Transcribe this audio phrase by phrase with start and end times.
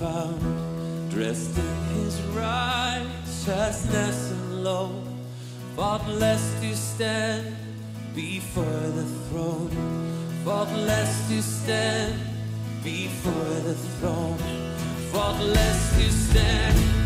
[0.00, 4.90] found dressed in his righteousness and low
[5.76, 7.54] faultless to stand
[8.14, 9.70] before the throne
[10.42, 12.18] faultless to stand
[12.82, 14.38] before the throne
[15.12, 16.99] faultless to stand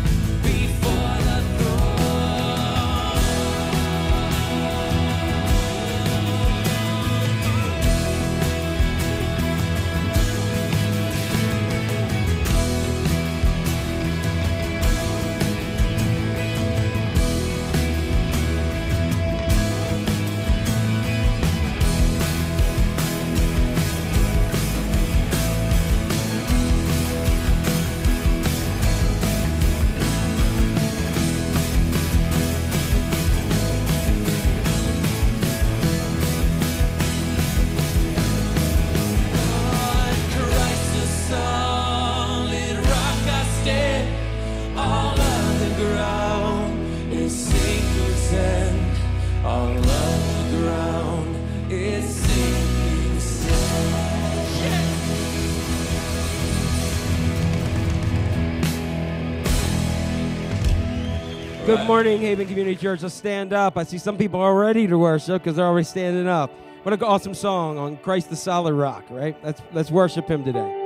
[62.05, 63.01] morning, Haven Community Church.
[63.01, 63.79] Let's stand up.
[63.79, 66.51] I see some people are ready to worship because they're already standing up.
[66.83, 69.35] What an awesome song on Christ the Solid Rock, right?
[69.43, 70.84] Let's, let's worship Him today.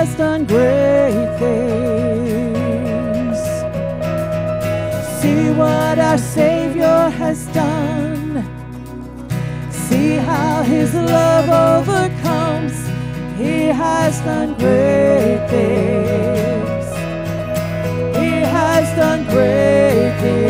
[0.00, 3.38] has done great things.
[5.20, 8.42] See what our Savior has done.
[9.70, 12.72] See how his love overcomes.
[13.36, 16.86] He has done great things.
[18.16, 20.40] He has done great things.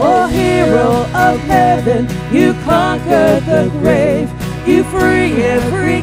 [0.00, 4.30] Oh, hero of heaven, you conquered the grave.
[4.64, 6.02] You free every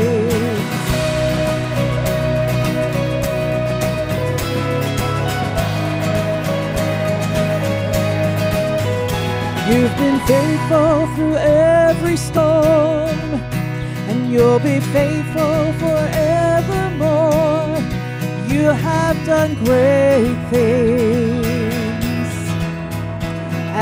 [9.71, 13.17] You've been faithful through every storm,
[14.09, 17.77] and you'll be faithful forevermore.
[18.53, 21.45] You have done great things,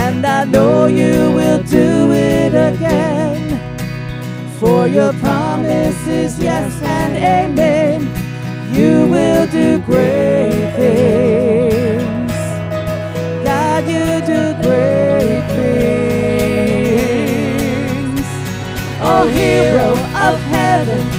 [0.06, 3.58] and I know you will do it again.
[4.60, 8.08] For your promise is yes and amen.
[8.72, 11.59] You will do great things.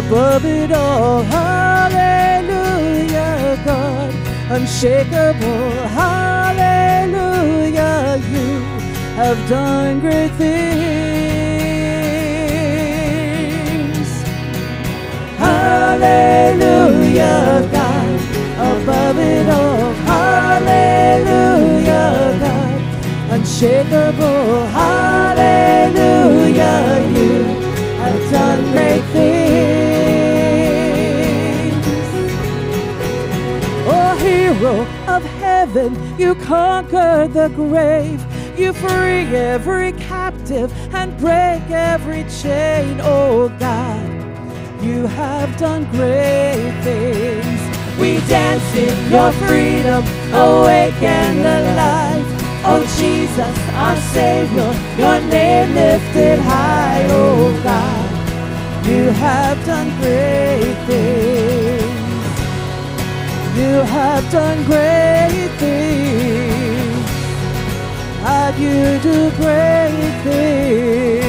[0.00, 1.22] above it all.
[1.24, 2.52] Hallelujah,
[3.66, 4.14] God,
[4.50, 5.70] unshakable.
[6.00, 7.48] Hallelujah,
[8.34, 8.50] you
[9.20, 10.80] have done great things.
[15.46, 17.38] Hallelujah,
[17.76, 18.20] God,
[18.72, 19.92] above it all.
[20.14, 22.08] Hallelujah,
[22.44, 22.80] God,
[23.34, 24.66] unshakable.
[24.80, 26.76] Hallelujah,
[27.16, 27.32] you
[28.02, 29.39] have done great things.
[36.20, 38.22] You conquered the grave.
[38.58, 43.00] You free every captive and break every chain.
[43.00, 44.06] Oh God,
[44.82, 47.60] you have done great things.
[47.98, 52.26] We dance in your freedom, awake and alive.
[52.68, 57.06] Oh Jesus, our Savior, your name lifted high.
[57.08, 61.69] Oh God, you have done great things.
[63.60, 67.10] You have done great things.
[68.22, 71.19] God, you do great things.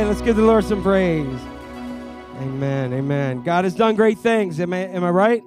[0.00, 1.26] Right, let's give the Lord some praise.
[2.38, 2.94] Amen.
[2.94, 3.42] Amen.
[3.42, 4.58] God has done great things.
[4.58, 5.42] Am I, am I right?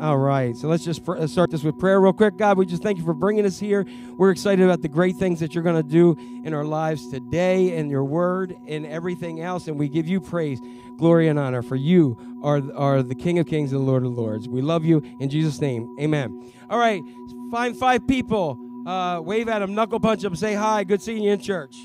[0.00, 0.56] All right.
[0.56, 2.36] So let's just pr- start this with prayer real quick.
[2.36, 3.86] God, we just thank you for bringing us here.
[4.18, 7.78] We're excited about the great things that you're going to do in our lives today
[7.78, 9.68] and your word and everything else.
[9.68, 10.58] And we give you praise,
[10.96, 14.10] glory, and honor for you are, are the King of Kings and the Lord of
[14.10, 14.48] Lords.
[14.48, 15.96] We love you in Jesus' name.
[16.00, 16.52] Amen.
[16.68, 17.00] All right.
[17.52, 18.58] Find five people.
[18.88, 20.82] Uh, wave at them, knuckle punch them, say hi.
[20.82, 21.76] Good seeing you in church.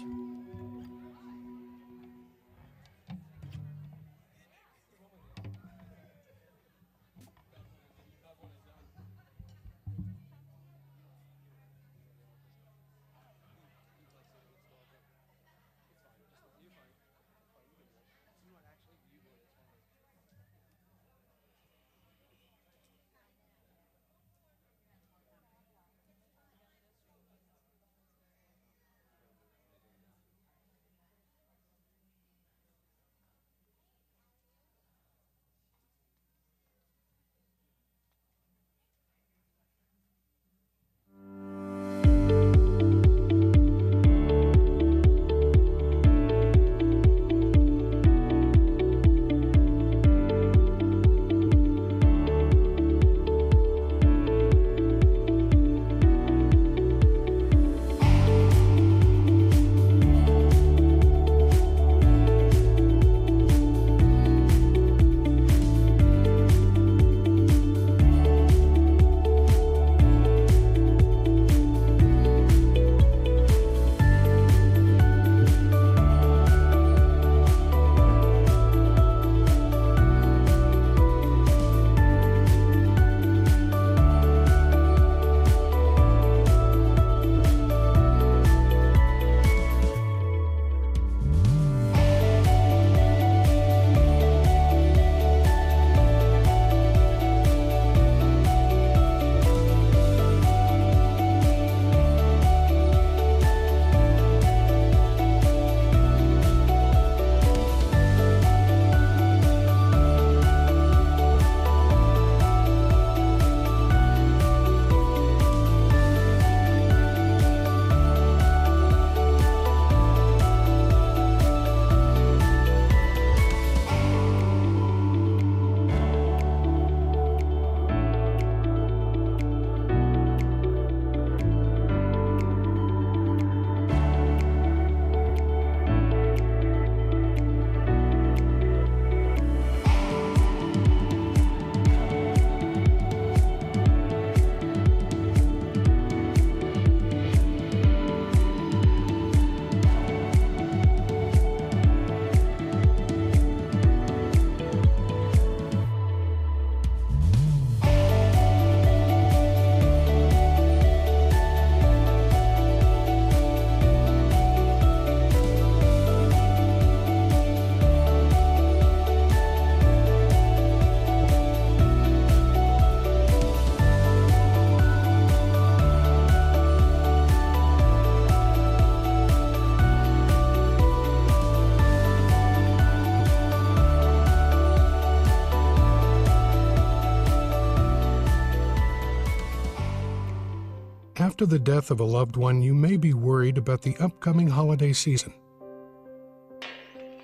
[191.38, 194.92] After the death of a loved one, you may be worried about the upcoming holiday
[194.92, 195.32] season.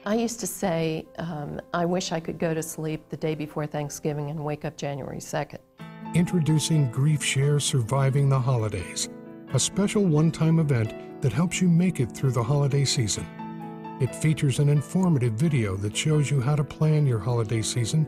[0.06, 3.65] I used to say, um, I wish I could go to sleep the day before
[3.65, 5.58] Thanksgiving and wake up January 2nd.
[6.13, 9.10] Introducing Grief Share Surviving the Holidays,
[9.56, 13.26] a special one time event that helps you make it through the holiday season.
[13.99, 18.06] It features an informative video that shows you how to plan your holiday season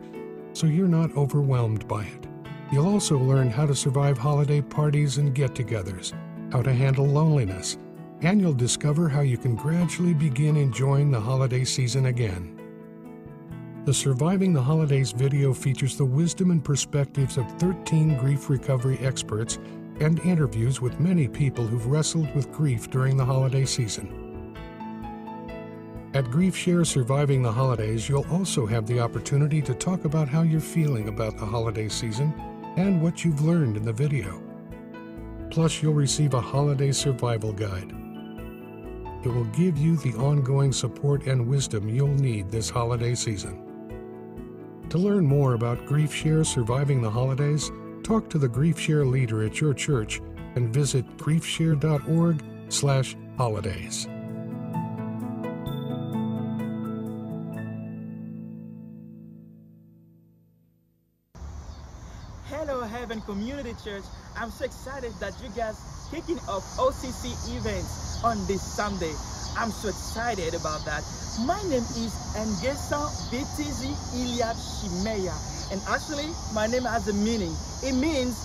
[0.53, 2.27] so you're not overwhelmed by it.
[2.75, 6.11] You'll also learn how to survive holiday parties and get togethers,
[6.51, 7.77] how to handle loneliness,
[8.19, 12.59] and you'll discover how you can gradually begin enjoying the holiday season again.
[13.85, 19.57] The Surviving the Holidays video features the wisdom and perspectives of 13 grief recovery experts
[20.01, 24.53] and interviews with many people who've wrestled with grief during the holiday season.
[26.13, 30.41] At Grief Share Surviving the Holidays, you'll also have the opportunity to talk about how
[30.41, 32.33] you're feeling about the holiday season
[32.77, 34.41] and what you've learned in the video.
[35.49, 37.93] Plus, you'll receive a holiday survival guide.
[39.23, 43.61] It will give you the ongoing support and wisdom you'll need this holiday season.
[44.89, 47.71] To learn more about Grief Share Surviving the Holidays,
[48.03, 50.21] talk to the Grief Share leader at your church
[50.55, 54.07] and visit griefshare.org/holidays.
[63.83, 64.03] Church.
[64.35, 65.75] I'm so excited that you guys
[66.11, 69.13] kicking off OCC events on this Sunday.
[69.57, 71.03] I'm so excited about that.
[71.45, 75.35] My name is Engesa BTZ Iliad Shimeya.
[75.71, 77.55] And actually, my name has a meaning.
[77.83, 78.35] It means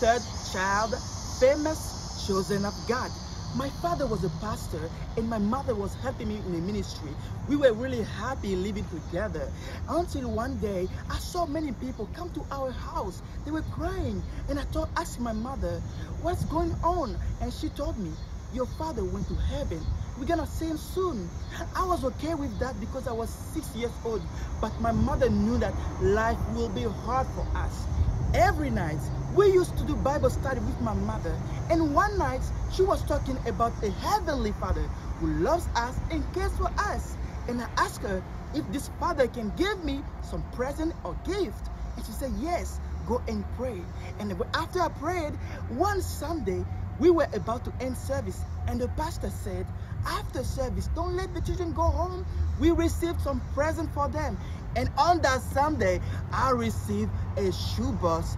[0.00, 0.22] third
[0.52, 0.94] child,
[1.40, 3.10] famous, chosen of God.
[3.56, 7.10] My father was a pastor and my mother was helping me in the ministry.
[7.48, 9.50] We were really happy living together
[9.88, 13.22] until one day I saw many people come to our house.
[13.44, 15.80] They were crying and I thought, asked my mother,
[16.20, 17.16] what's going on?
[17.40, 18.12] And she told me,
[18.52, 19.80] your father went to heaven.
[20.18, 21.28] We're gonna see him soon.
[21.74, 24.22] I was okay with that because I was six years old,
[24.60, 27.86] but my mother knew that life will be hard for us.
[28.34, 28.98] Every night,
[29.34, 31.34] we used to do Bible study with my mother,
[31.70, 34.82] and one night she was talking about a heavenly father
[35.18, 37.16] who loves us and cares for us.
[37.48, 38.22] And I asked her
[38.54, 41.70] if this father can give me some present or gift.
[41.96, 43.80] And she said, Yes, go and pray.
[44.18, 45.32] And after I prayed,
[45.70, 46.64] one Sunday,
[46.98, 49.66] we were about to end service, and the pastor said,
[50.06, 52.26] After service, don't let the children go home.
[52.60, 54.36] We received some present for them.
[54.78, 56.00] And on that Sunday,
[56.32, 58.36] I received a shoebox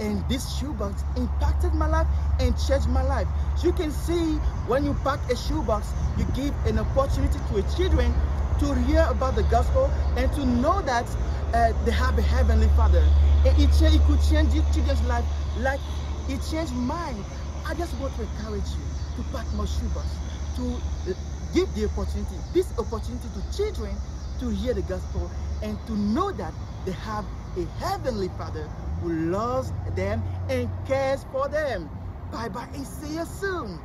[0.00, 2.08] and this shoebox impacted my life
[2.40, 3.28] and changed my life.
[3.62, 4.34] You can see
[4.66, 8.12] when you pack a shoebox, you give an opportunity to a children
[8.58, 11.06] to hear about the gospel and to know that
[11.54, 13.04] uh, they have a heavenly father.
[13.46, 15.24] And it, it could change your children's life
[15.58, 15.78] like
[16.28, 17.24] it changed mine.
[17.64, 20.08] I just want to encourage you to pack more shoebox,
[20.56, 21.14] to uh,
[21.54, 23.94] give the opportunity, this opportunity to children
[24.40, 25.30] to hear the gospel
[25.62, 26.52] and to know that
[26.84, 27.24] they have
[27.56, 28.64] a heavenly father
[29.02, 31.88] who loves them and cares for them.
[32.30, 33.80] Bye bye and see you soon.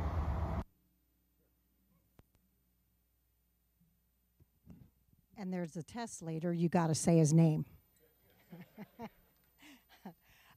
[5.36, 7.64] And there's a test later, you got to say his name.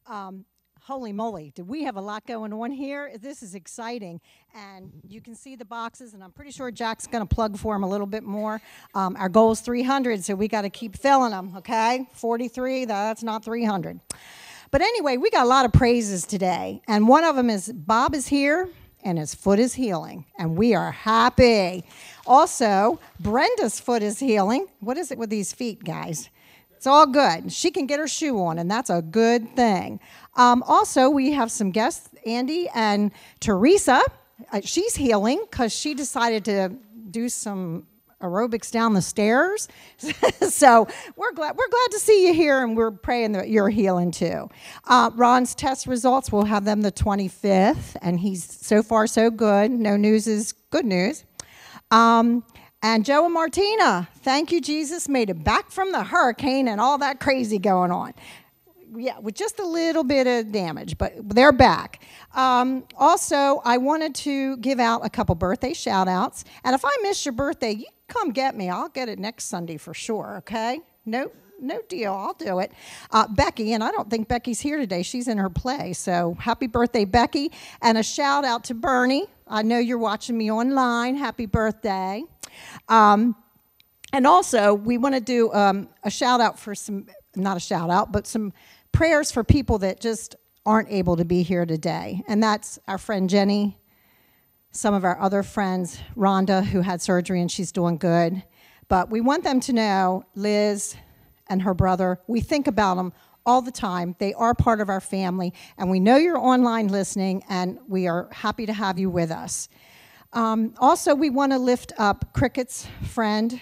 [0.07, 0.45] um,
[0.88, 3.12] holy moly, do we have a lot going on here?
[3.21, 4.21] This is exciting.
[4.56, 7.76] And you can see the boxes, and I'm pretty sure Jack's going to plug for
[7.76, 8.62] them a little bit more.
[8.95, 12.08] Um, our goal is 300, so we got to keep filling them, okay?
[12.13, 14.00] 43, that's not 300.
[14.71, 16.82] But anyway, we got a lot of praises today.
[16.88, 18.69] And one of them is Bob is here
[19.04, 21.84] and his foot is healing, and we are happy.
[22.26, 24.67] Also, Brenda's foot is healing.
[24.80, 26.30] What is it with these feet, guys?
[26.77, 27.51] It's all good.
[27.51, 29.99] She can get her shoe on, and that's a good thing.
[30.35, 34.03] Um, also, we have some guests, Andy and Teresa.
[34.53, 36.77] Uh, she's healing because she decided to
[37.09, 37.87] do some
[38.21, 39.67] aerobics down the stairs.
[40.49, 44.11] so we're glad we're glad to see you here, and we're praying that you're healing
[44.11, 44.47] too.
[44.85, 49.71] Uh, Ron's test results we'll have them the 25th, and he's so far so good.
[49.71, 51.25] No news is good news.
[51.89, 52.43] Um,
[52.81, 56.97] and Joe and Martina, thank you, Jesus, made it back from the hurricane and all
[56.99, 58.13] that crazy going on.
[58.95, 62.01] Yeah, with just a little bit of damage, but they're back.
[62.33, 66.45] Um, also, I wanted to give out a couple birthday shout outs.
[66.63, 68.69] And if I miss your birthday, you come get me.
[68.69, 70.79] I'll get it next Sunday for sure, okay?
[71.05, 72.13] No, no deal.
[72.13, 72.71] I'll do it.
[73.11, 75.03] Uh, Becky, and I don't think Becky's here today.
[75.03, 75.93] She's in her play.
[75.93, 77.51] So happy birthday, Becky.
[77.81, 79.25] And a shout out to Bernie.
[79.47, 81.15] I know you're watching me online.
[81.15, 82.23] Happy birthday.
[82.89, 83.35] Um,
[84.13, 87.89] and also, we want to do um, a shout out for some, not a shout
[87.89, 88.53] out, but some
[88.91, 92.23] prayers for people that just aren't able to be here today.
[92.27, 93.77] And that's our friend Jenny,
[94.71, 98.43] some of our other friends, Rhonda, who had surgery and she's doing good.
[98.87, 100.95] But we want them to know Liz
[101.47, 103.13] and her brother, we think about them
[103.45, 104.15] all the time.
[104.19, 108.27] They are part of our family, and we know you're online listening, and we are
[108.31, 109.69] happy to have you with us.
[110.33, 113.59] Um, also, we want to lift up Cricket's friend,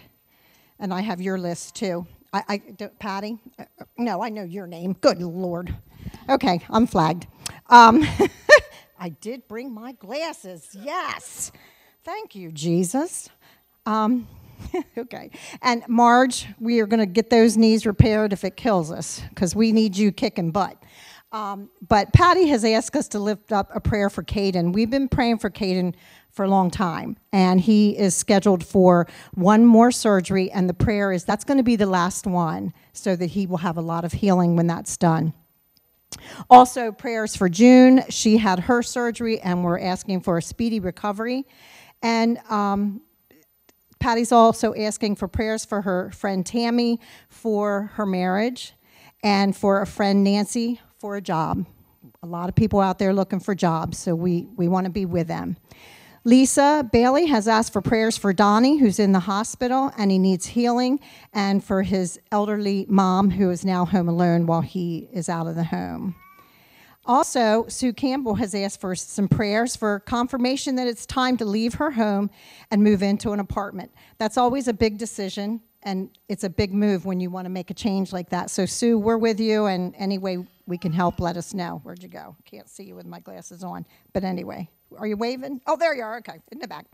[0.80, 2.06] and I have your list too.
[2.34, 3.38] I, I Patty?
[3.58, 3.65] Uh,
[3.97, 4.93] no, I know your name.
[4.93, 5.75] Good Lord.
[6.30, 7.28] Okay, I'm flagged.
[7.69, 8.06] Um,
[8.99, 10.69] I did bring my glasses.
[10.73, 11.51] Yes.
[12.04, 13.30] Thank you, Jesus.
[13.86, 14.28] Um,
[14.97, 15.32] okay.
[15.62, 19.56] And Marge, we are going to get those knees repaired if it kills us, because
[19.56, 20.82] we need you kicking butt.
[21.32, 24.74] Um, but Patty has asked us to lift up a prayer for Caden.
[24.74, 25.96] We've been praying for Caden
[26.30, 31.12] for a long time, and he is scheduled for one more surgery, and the prayer
[31.12, 34.06] is that's going to be the last one so that he will have a lot
[34.06, 35.34] of healing when that's done.
[36.50, 38.04] Also, prayers for June.
[38.10, 41.46] She had her surgery, and we're asking for a speedy recovery.
[42.02, 43.02] And um,
[44.00, 48.74] Patty's also asking for prayers for her friend Tammy for her marriage
[49.24, 51.65] and for a friend Nancy for a job.
[52.23, 55.05] A lot of people out there looking for jobs, so we, we want to be
[55.05, 55.58] with them.
[56.23, 60.47] Lisa Bailey has asked for prayers for Donnie, who's in the hospital and he needs
[60.47, 60.99] healing,
[61.34, 65.55] and for his elderly mom, who is now home alone while he is out of
[65.55, 66.15] the home.
[67.05, 71.75] Also, Sue Campbell has asked for some prayers for confirmation that it's time to leave
[71.75, 72.31] her home
[72.71, 73.91] and move into an apartment.
[74.17, 77.69] That's always a big decision, and it's a big move when you want to make
[77.69, 78.49] a change like that.
[78.49, 81.80] So, Sue, we're with you, and any way we can help, let us know.
[81.84, 82.36] Where'd you go?
[82.45, 83.86] Can't see you with my glasses on.
[84.13, 85.62] But anyway, are you waving?
[85.67, 86.17] Oh, there you are.
[86.17, 86.86] Okay, in the back.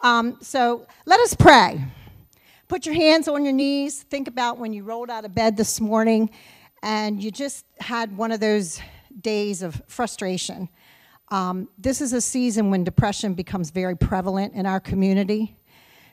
[0.00, 1.84] Um, so, let us pray.
[2.68, 4.02] Put your hands on your knees.
[4.02, 6.30] Think about when you rolled out of bed this morning
[6.84, 8.80] and you just had one of those
[9.20, 10.68] days of frustration.
[11.30, 15.56] Um, this is a season when depression becomes very prevalent in our community.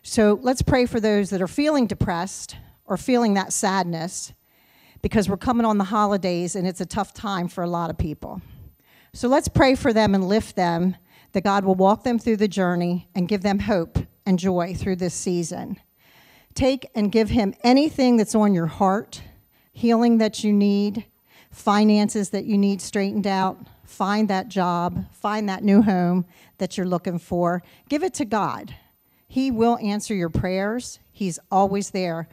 [0.03, 2.55] So let's pray for those that are feeling depressed
[2.86, 4.33] or feeling that sadness
[5.01, 7.97] because we're coming on the holidays and it's a tough time for a lot of
[7.97, 8.41] people.
[9.13, 10.95] So let's pray for them and lift them
[11.33, 14.97] that God will walk them through the journey and give them hope and joy through
[14.97, 15.79] this season.
[16.53, 19.21] Take and give Him anything that's on your heart,
[19.71, 21.05] healing that you need
[21.57, 26.25] finances that you need straightened out, find that job, find that new home
[26.57, 27.63] that you're looking for.
[27.89, 28.75] Give it to God.
[29.27, 32.27] He will answer your prayers, He's always there.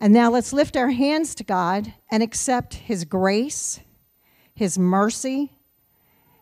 [0.00, 3.80] And now let's lift our hands to God and accept His grace,
[4.54, 5.52] His mercy,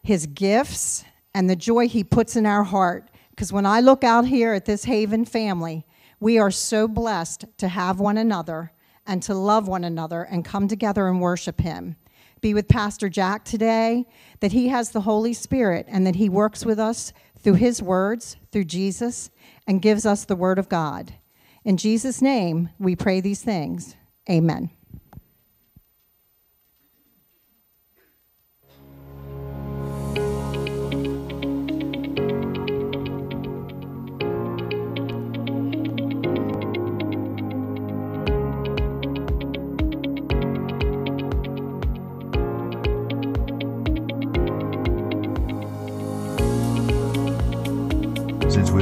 [0.02, 3.08] His gifts, and the joy He puts in our heart.
[3.30, 5.86] Because when I look out here at this Haven family,
[6.20, 8.72] we are so blessed to have one another
[9.06, 11.96] and to love one another and come together and worship Him
[12.42, 14.04] be with Pastor Jack today,
[14.40, 18.36] that he has the Holy Spirit and that he works with us through his words,
[18.50, 19.30] through Jesus,
[19.66, 21.14] and gives us the word of God.
[21.64, 23.94] In Jesus' name, we pray these things.
[24.28, 24.70] Amen.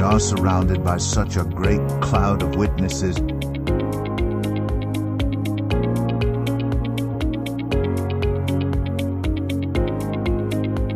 [0.01, 3.19] We are surrounded by such a great cloud of witnesses.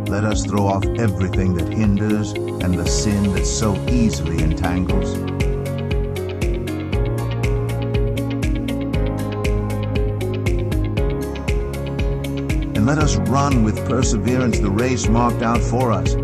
[0.09, 5.13] Let us throw off everything that hinders and the sin that so easily entangles.
[12.75, 16.15] And let us run with perseverance the race marked out for us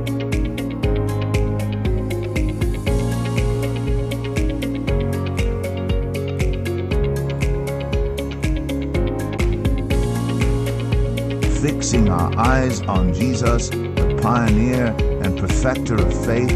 [12.12, 14.88] our eyes on Jesus, the pioneer
[15.24, 16.52] and perfecter of faith.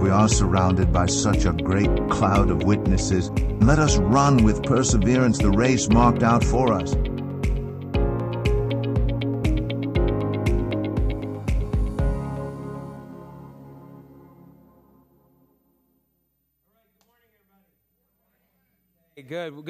[0.00, 3.30] We are surrounded by such a great cloud of witnesses.
[3.60, 6.94] Let us run with perseverance the race marked out for us.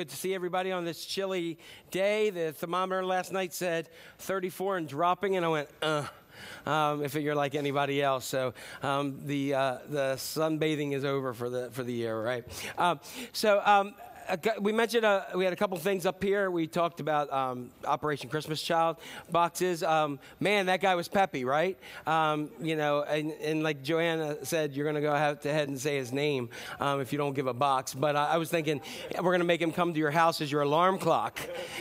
[0.03, 0.09] Good.
[0.09, 1.59] To see everybody on this chilly
[1.93, 2.31] day.
[2.31, 3.89] The thermometer last night said
[4.19, 6.09] 34 and dropping, and I went, uh.
[6.67, 8.25] um, if you're like anybody else.
[8.25, 12.45] So um, the uh, the sunbathing is over for the for the year, right?
[12.77, 12.99] Um,
[13.33, 13.95] so.
[14.61, 16.51] We mentioned uh, we had a couple things up here.
[16.51, 18.97] We talked about um, Operation Christmas Child
[19.31, 19.83] boxes.
[19.83, 21.79] Um, man, that guy was peppy, right?
[22.07, 25.69] Um, you know, and, and like Joanna said, you're going to go have to ahead
[25.69, 26.49] and say his name
[26.81, 27.93] um, if you don't give a box.
[27.93, 28.81] But I, I was thinking
[29.17, 31.39] we're going to make him come to your house as your alarm clock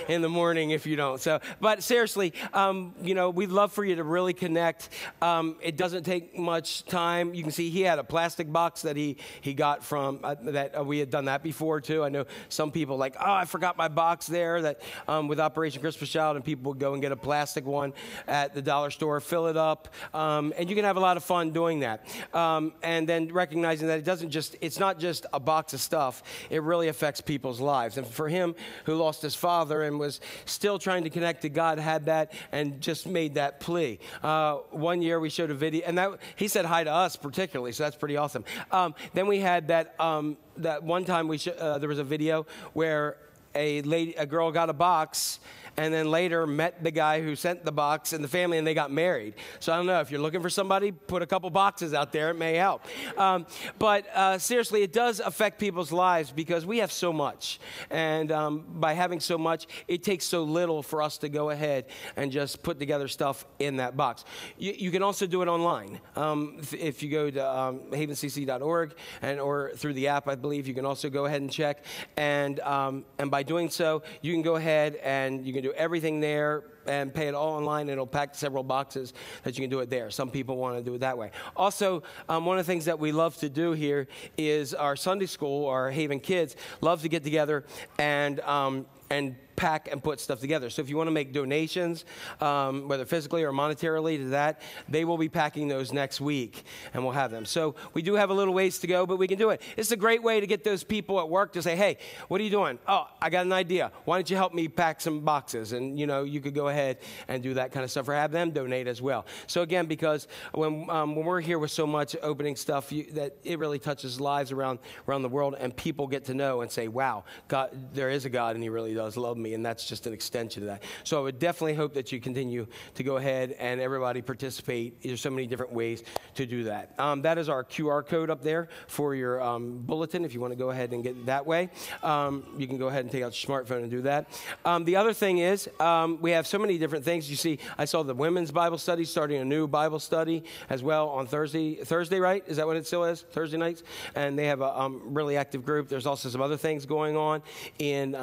[0.09, 1.21] in the morning if you don't.
[1.21, 4.89] So, but seriously, um, you know, we'd love for you to really connect.
[5.21, 7.33] Um, it doesn't take much time.
[7.33, 10.77] You can see he had a plastic box that he he got from uh, that
[10.77, 12.03] uh, we had done that before too.
[12.03, 14.61] I know some people like, oh, I forgot my box there.
[14.61, 17.93] That um, with Operation Christmas Child, and people would go and get a plastic one
[18.27, 21.23] at the dollar store, fill it up, um, and you can have a lot of
[21.23, 22.07] fun doing that.
[22.33, 26.23] Um, and then recognizing that it doesn't just it's not just a box of stuff.
[26.49, 27.97] It really affects people's lives.
[27.97, 31.79] And for him, who lost his father and was still trying to connect to God,
[31.79, 33.99] had that and just made that plea.
[34.23, 37.71] Uh, one year we showed a video, and that he said hi to us particularly,
[37.71, 38.45] so that's pretty awesome.
[38.71, 42.03] Um, then we had that um, that one time we sh- uh, there was a
[42.03, 43.17] video where
[43.55, 45.39] a lady, a girl got a box
[45.77, 48.73] and then later met the guy who sent the box and the family and they
[48.73, 49.35] got married.
[49.59, 52.29] So I don't know if you're looking for somebody, put a couple boxes out there.
[52.29, 52.85] It may help.
[53.17, 53.45] Um,
[53.79, 57.59] but uh, seriously, it does affect people's lives because we have so much.
[57.89, 61.85] And um, by having so much, it takes so little for us to go ahead
[62.15, 64.25] and just put together stuff in that box.
[64.57, 65.99] You, you can also do it online.
[66.15, 70.67] Um, if, if you go to um, havencc.org and or through the app, I believe
[70.67, 71.85] you can also go ahead and check.
[72.17, 76.19] And um, and by doing so, you can go ahead and you can do everything
[76.19, 77.89] there and pay it all online.
[77.89, 80.09] It'll pack several boxes that you can do it there.
[80.09, 81.31] Some people want to do it that way.
[81.55, 85.25] Also, um, one of the things that we love to do here is our Sunday
[85.25, 87.65] school, our Haven kids, love to get together
[87.99, 90.71] and um, and pack and put stuff together.
[90.71, 92.03] So if you want to make donations,
[92.41, 96.63] um, whether physically or monetarily to that, they will be packing those next week
[96.95, 97.45] and we'll have them.
[97.45, 99.61] So we do have a little ways to go, but we can do it.
[99.77, 102.43] It's a great way to get those people at work to say, hey, what are
[102.43, 102.79] you doing?
[102.87, 103.91] Oh, I got an idea.
[104.05, 105.73] Why don't you help me pack some boxes?
[105.73, 106.97] And, you know, you could go ahead
[107.27, 109.27] and do that kind of stuff or have them donate as well.
[109.45, 113.35] So again, because when, um, when we're here with so much opening stuff, you, that
[113.43, 116.87] it really touches lives around, around the world and people get to know and say,
[116.87, 119.50] wow, God, there is a God and he really does love me.
[119.53, 120.83] And that's just an extension of that.
[121.03, 125.01] So I would definitely hope that you continue to go ahead and everybody participate.
[125.01, 126.03] There's so many different ways
[126.35, 126.93] to do that.
[126.99, 130.53] Um, that is our QR code up there for your um, bulletin if you want
[130.53, 131.69] to go ahead and get that way.
[132.03, 134.27] Um, you can go ahead and take out your smartphone and do that.
[134.65, 137.29] Um, the other thing is, um, we have so many different things.
[137.29, 141.09] You see, I saw the women's Bible study starting a new Bible study as well
[141.09, 141.75] on Thursday.
[141.75, 142.43] Thursday, right?
[142.47, 143.21] Is that what it still is?
[143.31, 143.83] Thursday nights?
[144.15, 145.89] And they have a um, really active group.
[145.89, 147.41] There's also some other things going on
[147.79, 148.15] in,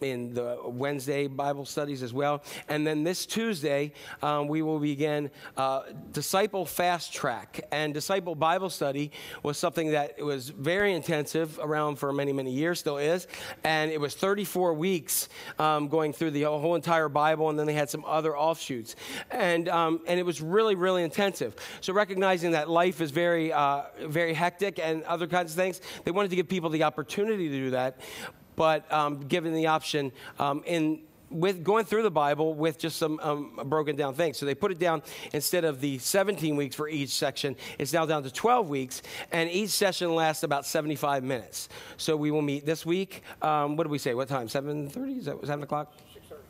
[0.00, 2.42] in the Wednesday Bible studies as well.
[2.68, 5.82] And then this Tuesday, um, we will begin uh,
[6.12, 7.60] Disciple Fast Track.
[7.72, 9.10] And Disciple Bible Study
[9.42, 13.26] was something that was very intensive, around for many, many years, still is.
[13.64, 15.28] And it was 34 weeks
[15.58, 18.96] um, going through the whole entire Bible, and then they had some other offshoots.
[19.30, 21.54] And, um, and it was really, really intensive.
[21.80, 26.10] So recognizing that life is very, uh, very hectic and other kinds of things, they
[26.10, 28.00] wanted to give people the opportunity to do that
[28.56, 33.18] but um, given the option um, in with going through the Bible with just some
[33.22, 34.38] um, broken down things.
[34.38, 38.06] So they put it down instead of the 17 weeks for each section, it's now
[38.06, 41.68] down to 12 weeks, and each session lasts about 75 minutes.
[41.96, 43.22] So we will meet this week.
[43.42, 44.14] Um, what did we say?
[44.14, 44.48] What time?
[44.48, 45.18] 7:30?
[45.18, 45.92] Is that 7 o'clock?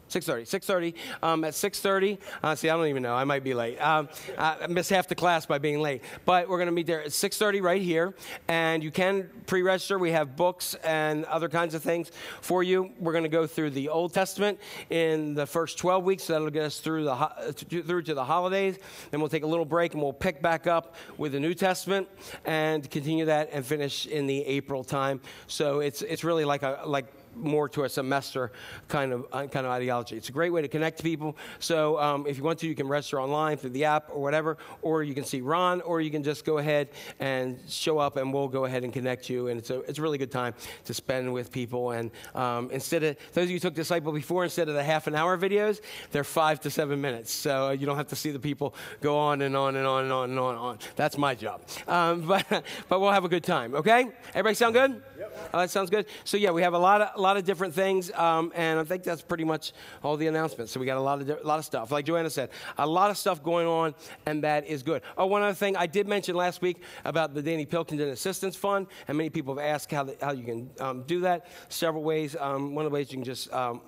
[0.08, 3.14] 6.30 6.30 um, at 6.30 uh, see i don't even know.
[3.14, 3.78] I might be late.
[3.78, 6.02] Um, i missed half the class by being late.
[6.24, 8.14] But we're going to meet there at 6.30 right here.
[8.48, 9.98] And you can pre-register.
[9.98, 12.90] We have books and other kinds of things for you.
[12.98, 16.24] We're going to go through the old testament in the first 12 weeks.
[16.24, 18.78] So that'll get us through, the, ho- through to the holidays.
[19.10, 22.08] Then we'll take a little break and we'll pick back up with the new testament
[22.44, 25.20] and continue that and finish in the april time.
[25.46, 28.52] So it's, it's really like a like more to a semester
[28.88, 30.16] kind of uh, kind of ideology.
[30.16, 31.36] It's a great way to connect people.
[31.58, 34.56] So um, if you want to, you can register online through the app or whatever,
[34.82, 36.88] or you can see Ron, or you can just go ahead
[37.20, 39.48] and show up, and we'll go ahead and connect you.
[39.48, 41.92] And it's a it's a really good time to spend with people.
[41.92, 45.06] And um, instead of those of you who took Disciple before, instead of the half
[45.06, 45.80] an hour videos,
[46.10, 47.32] they're five to seven minutes.
[47.32, 50.12] So you don't have to see the people go on and on and on and
[50.12, 50.78] on and on and on.
[50.96, 51.62] That's my job.
[51.86, 52.46] Um, but
[52.88, 53.74] but we'll have a good time.
[53.74, 55.02] Okay, everybody sound good?
[55.18, 55.50] Yep.
[55.54, 56.06] Oh, that sounds good.
[56.24, 58.84] So yeah, we have a lot of a lot of different things, um, and I
[58.84, 60.72] think that's pretty much all the announcements.
[60.72, 61.90] So we got a lot of di- lot of stuff.
[61.90, 63.94] Like Joanna said, a lot of stuff going on,
[64.26, 65.02] and that is good.
[65.16, 68.86] Oh, one other thing I did mention last week about the Danny Pilkington Assistance Fund,
[69.08, 71.46] and many people have asked how the, how you can um, do that.
[71.68, 72.36] Several ways.
[72.38, 73.80] Um, one of the ways you can just um,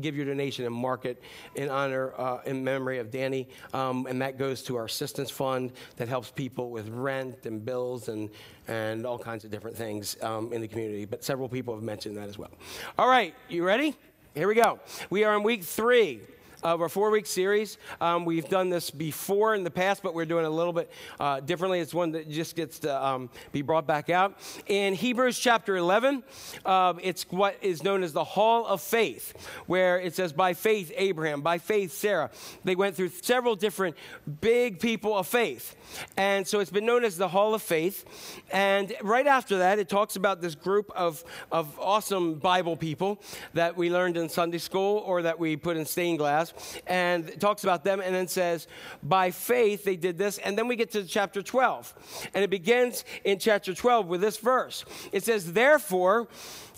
[0.00, 1.22] give your donation and mark it
[1.54, 3.48] in honor, uh, in memory of Danny.
[3.72, 8.08] Um, and that goes to our assistance fund that helps people with rent and bills
[8.08, 8.30] and,
[8.68, 11.04] and all kinds of different things um, in the community.
[11.04, 12.50] But several people have mentioned that as well.
[12.98, 13.96] All right, you ready?
[14.34, 14.80] Here we go.
[15.10, 16.20] We are in week three
[16.64, 17.76] of our four week series.
[18.00, 20.90] Um, we've done this before in the past, but we're doing it a little bit
[21.20, 21.78] uh, differently.
[21.78, 24.38] It's one that just gets to um, be brought back out.
[24.66, 26.24] In Hebrews chapter 11,
[26.64, 29.34] uh, it's what is known as the Hall of Faith,
[29.66, 32.30] where it says, By faith, Abraham, by faith, Sarah.
[32.64, 33.96] They went through several different
[34.40, 35.76] big people of faith.
[36.16, 38.06] And so it's been known as the Hall of Faith.
[38.50, 43.20] And right after that, it talks about this group of, of awesome Bible people
[43.52, 46.53] that we learned in Sunday school or that we put in stained glass
[46.86, 48.66] and talks about them and then says,
[49.02, 50.38] by faith they did this.
[50.38, 52.28] And then we get to chapter 12.
[52.34, 54.84] And it begins in chapter 12 with this verse.
[55.12, 56.28] It says, Therefore,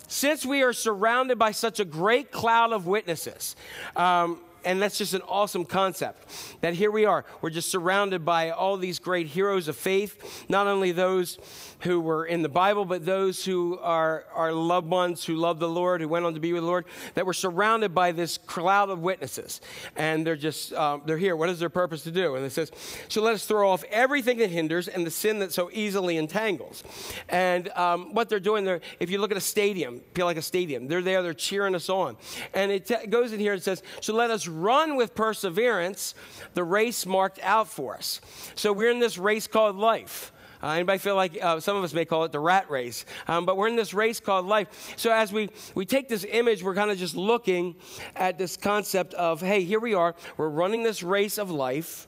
[0.07, 3.55] since we are surrounded by such a great cloud of witnesses,
[3.95, 6.27] um, and that's just an awesome concept
[6.61, 7.23] that here we are.
[7.41, 11.37] We're just surrounded by all these great heroes of faith, not only those
[11.81, 15.69] who were in the Bible, but those who are our loved ones who love the
[15.69, 18.89] Lord, who went on to be with the Lord, that were surrounded by this cloud
[18.89, 19.61] of witnesses.
[19.95, 21.35] And they're just, um, they're here.
[21.35, 22.35] What is their purpose to do?
[22.35, 22.71] And it says,
[23.09, 26.83] so let us throw off everything that hinders and the sin that so easily entangles.
[27.29, 30.41] And um, what they're doing there, if you look at a stadium, feel like a
[30.41, 32.17] stadium, they're there, they're cheering us on.
[32.53, 36.15] And it t- goes in here and says, so let us run with perseverance
[36.53, 38.19] the race marked out for us.
[38.55, 40.31] So we're in this race called life.
[40.61, 43.05] Uh, anybody feel like uh, some of us may call it the rat race?
[43.27, 44.93] Um, but we're in this race called life.
[44.97, 47.75] So as we, we take this image, we're kind of just looking
[48.15, 50.15] at this concept of, hey, here we are.
[50.37, 52.07] We're running this race of life,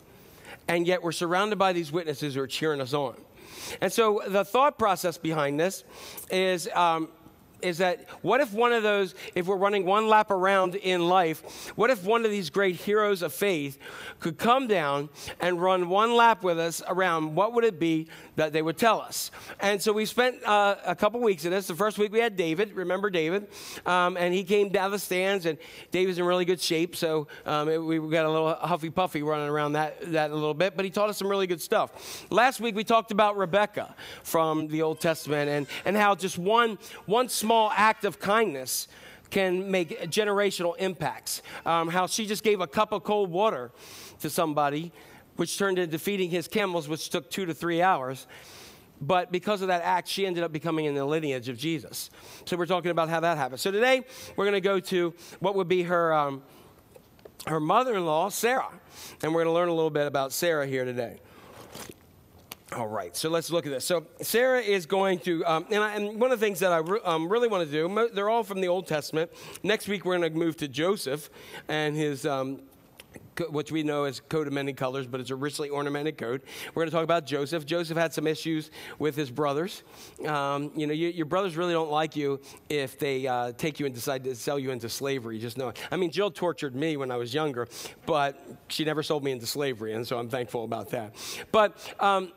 [0.67, 3.15] and yet we're surrounded by these witnesses who are cheering us on.
[3.81, 5.83] And so the thought process behind this
[6.31, 7.09] is um,
[7.61, 11.71] is that what if one of those, if we're running one lap around in life,
[11.75, 13.77] what if one of these great heroes of faith
[14.19, 17.35] could come down and run one lap with us around?
[17.35, 19.31] What would it be that they would tell us?
[19.59, 21.67] And so we spent uh, a couple weeks in this.
[21.67, 23.47] The first week we had David, remember David?
[23.85, 25.57] Um, and he came down the stands, and
[25.91, 29.49] David's in really good shape, so um, it, we got a little huffy puffy running
[29.49, 32.25] around that, that a little bit, but he taught us some really good stuff.
[32.29, 36.77] Last week we talked about Rebecca from the Old Testament and, and how just one,
[37.05, 38.87] one small small act of kindness
[39.31, 41.41] can make generational impacts.
[41.65, 43.71] Um, how she just gave a cup of cold water
[44.19, 44.91] to somebody,
[45.35, 48.27] which turned into feeding his camels, which took two to three hours.
[49.01, 52.11] But because of that act, she ended up becoming in the lineage of Jesus.
[52.45, 53.59] So we're talking about how that happened.
[53.59, 56.43] So today, we're going to go to what would be her, um,
[57.47, 58.69] her mother in law, Sarah.
[59.23, 61.19] And we're going to learn a little bit about Sarah here today.
[62.75, 63.83] All right, so let's look at this.
[63.83, 66.77] So Sarah is going to, um, and, I, and, one of the things that I
[66.77, 69.31] re- um, really want to do, they're all from the Old Testament.
[69.63, 71.31] Next week we're going to move to Joseph
[71.67, 72.59] and his, um,
[73.49, 76.43] which we know as coat of many colors, but it's a richly ornamented coat.
[76.75, 77.65] We're going to talk about Joseph.
[77.65, 79.81] Joseph had some issues with his brothers.
[80.27, 82.39] Um, you know, you, your brothers really don't like you
[82.69, 85.39] if they uh, take you and decide to sell you into slavery.
[85.39, 85.73] Just know.
[85.91, 87.67] I mean, Jill tortured me when I was younger,
[88.05, 91.15] but she never sold me into slavery, and so I'm thankful about that.
[91.51, 92.31] But um,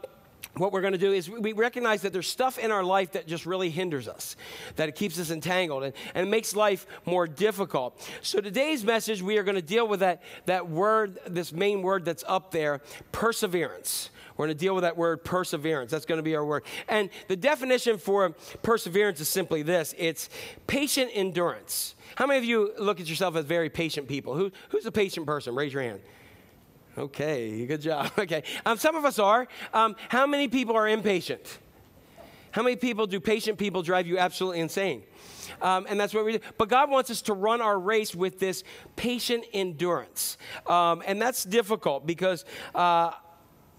[0.55, 3.26] what we're going to do is we recognize that there's stuff in our life that
[3.26, 4.36] just really hinders us,
[4.76, 7.99] that it keeps us entangled and, and it makes life more difficult.
[8.20, 12.05] So today's message, we are going to deal with that, that word, this main word
[12.05, 12.82] that's up there,
[13.12, 14.11] perseverance.
[14.36, 15.90] We're going to deal with that word perseverance.
[15.90, 16.64] That's going to be our word.
[16.88, 18.30] And the definition for
[18.62, 20.28] perseverance is simply this it's
[20.66, 21.95] patient endurance.
[22.14, 24.34] How many of you look at yourself as very patient people?
[24.34, 25.55] Who, who's a patient person?
[25.55, 26.01] Raise your hand.
[26.97, 28.11] Okay, good job.
[28.18, 29.49] Okay, um, some of us are.
[29.72, 31.59] Um, how many people are impatient?
[32.51, 35.03] How many people do patient people drive you absolutely insane?
[35.62, 36.40] Um, and that's what we do.
[36.59, 38.62] But God wants us to run our race with this
[38.95, 40.36] patient endurance.
[40.66, 43.12] Um, and that's difficult because uh,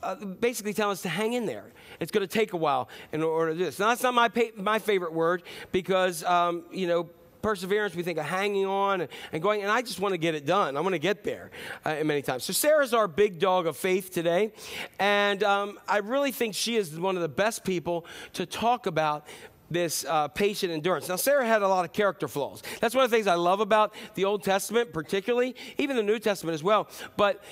[0.01, 1.71] uh, basically telling us to hang in there.
[1.99, 3.79] It's going to take a while in order to do this.
[3.79, 7.09] Now, that's not my, pa- my favorite word because, um, you know,
[7.43, 10.47] perseverance, we think of hanging on and going, and I just want to get it
[10.47, 10.75] done.
[10.75, 11.51] I want to get there
[11.85, 12.43] uh, many times.
[12.43, 14.53] So Sarah's our big dog of faith today,
[14.97, 19.27] and um, I really think she is one of the best people to talk about
[19.69, 21.09] this uh, patient endurance.
[21.09, 22.61] Now, Sarah had a lot of character flaws.
[22.79, 26.19] That's one of the things I love about the Old Testament, particularly, even the New
[26.19, 26.87] Testament as well.
[27.17, 27.43] But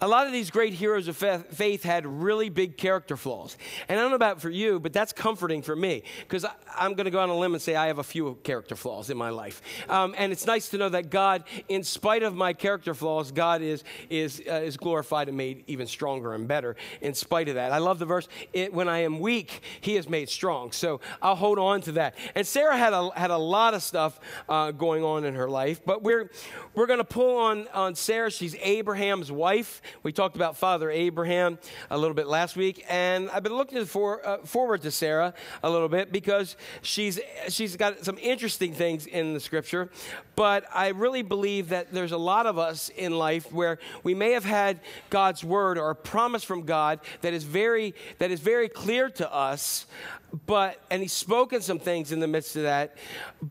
[0.00, 3.56] a lot of these great heroes of faith had really big character flaws.
[3.88, 6.44] And I don't know about for you, but that's comforting for me because
[6.76, 9.08] I'm going to go on a limb and say I have a few character flaws
[9.08, 9.62] in my life.
[9.88, 13.62] Um, and it's nice to know that God, in spite of my character flaws, God
[13.62, 17.72] is, is, uh, is glorified and made even stronger and better in spite of that.
[17.72, 18.28] I love the verse,
[18.70, 20.72] when I am weak, he is made strong.
[20.72, 22.16] So I'll hold on to that.
[22.34, 25.80] And Sarah had a, had a lot of stuff uh, going on in her life,
[25.86, 26.30] but we're,
[26.74, 28.30] we're going to pull on, on Sarah.
[28.30, 29.80] She's Abraham's wife.
[30.02, 31.58] We talked about Father Abraham
[31.90, 35.70] a little bit last week, and I've been looking for, uh, forward to Sarah a
[35.70, 39.90] little bit because she's, she's got some interesting things in the scripture.
[40.34, 44.32] But I really believe that there's a lot of us in life where we may
[44.32, 44.80] have had
[45.10, 49.32] God's word or a promise from God that is very, that is very clear to
[49.32, 49.86] us,
[50.46, 52.96] but and he's spoken some things in the midst of that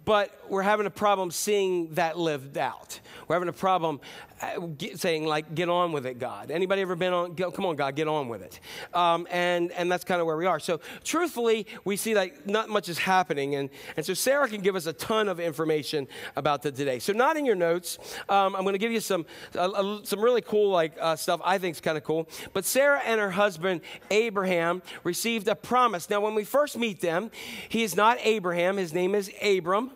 [0.04, 3.00] but we're having a problem seeing that lived out.
[3.28, 4.00] We're having a problem
[4.42, 6.52] uh, saying like get on with it god.
[6.52, 8.60] Anybody ever been on go, come on god get on with it.
[8.94, 10.60] Um, and and that's kind of where we are.
[10.60, 14.76] So truthfully we see like not much is happening and and so sarah can give
[14.76, 17.00] us a ton of information about the today.
[17.00, 17.98] So not in your notes.
[18.30, 19.26] Um, i'm going to give you some
[19.58, 22.28] uh, some really cool like uh, stuff i think is kind of cool.
[22.54, 23.82] But sarah and her husband
[24.12, 26.10] abraham received a promise.
[26.10, 27.32] Now when we first meet them
[27.70, 29.92] he is not abraham his name is abram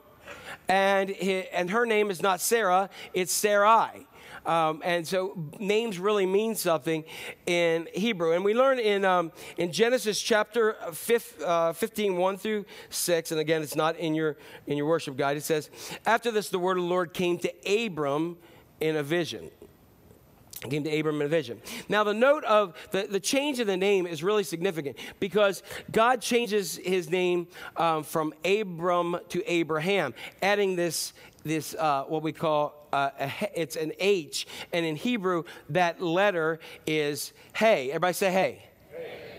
[0.70, 4.06] and, and her name is not Sarah, it's Sarai.
[4.46, 7.04] Um, and so names really mean something
[7.46, 8.32] in Hebrew.
[8.32, 13.40] And we learn in, um, in Genesis chapter fifth, uh, 15, 1 through 6, and
[13.40, 15.38] again, it's not in your, in your worship guide.
[15.38, 15.70] It says,
[16.06, 18.38] After this, the word of the Lord came to Abram
[18.80, 19.50] in a vision
[20.68, 21.62] came to Abram in a vision.
[21.88, 26.22] Now, the note of the, the change of the name is really significant because God
[26.22, 27.48] changes his name
[27.78, 33.76] um, from Abram to Abraham, adding this, this uh, what we call uh, a, it's
[33.76, 37.90] an H, and in Hebrew, that letter is hey.
[37.90, 38.66] Everybody say hey.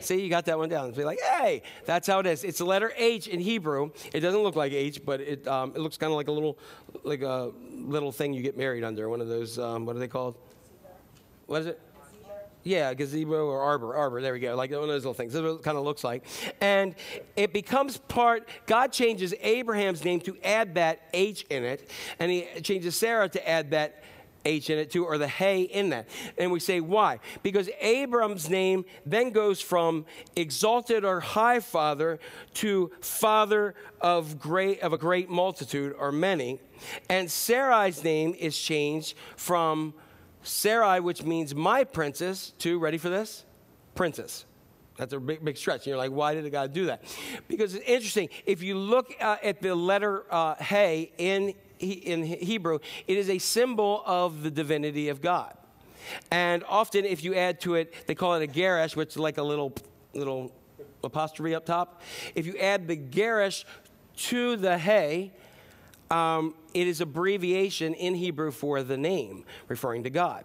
[0.01, 0.91] See, you got that one down.
[0.93, 2.43] Be like, hey, that's how it is.
[2.43, 3.91] It's the letter H in Hebrew.
[4.15, 6.59] It doesn't look like H, but it, um, it looks kind of like a little,
[7.05, 9.11] like a little thing you get married under.
[9.11, 10.37] One of those, um, what are they called?
[11.51, 11.81] What is it?
[12.63, 14.23] Yeah, gazebo or arbor, arbor.
[14.23, 14.55] There we go.
[14.55, 15.33] Like one of those little things.
[15.33, 16.25] This is what it kind of looks like.
[16.61, 16.95] And
[17.35, 18.49] it becomes part.
[18.67, 21.91] God changes Abraham's name to add that H in it,
[22.21, 24.05] and He changes Sarah to add that
[24.45, 26.09] H in it too, or the hey in that.
[26.39, 27.19] And we say why?
[27.43, 32.21] Because Abram's name then goes from exalted or high father
[32.55, 36.61] to father of great of a great multitude or many,
[37.09, 39.95] and Sarai's name is changed from
[40.43, 43.45] Sarai, which means my princess, to, ready for this?
[43.95, 44.47] Princess.
[44.97, 45.81] That's a big, big stretch.
[45.81, 47.03] And you're like, why did God do that?
[47.49, 48.29] Because it's interesting.
[48.45, 53.39] If you look uh, at the letter uh, Hey in, in Hebrew, it is a
[53.39, 55.57] symbol of the divinity of God.
[56.31, 59.39] And often, if you add to it, they call it a geresh, which is like
[59.39, 59.73] a little,
[60.15, 60.53] little
[61.03, 62.03] apostrophe up top.
[62.35, 63.65] If you add the geresh
[64.17, 65.33] to the Hey,
[66.11, 70.45] um, it is abbreviation in Hebrew for the name, referring to God.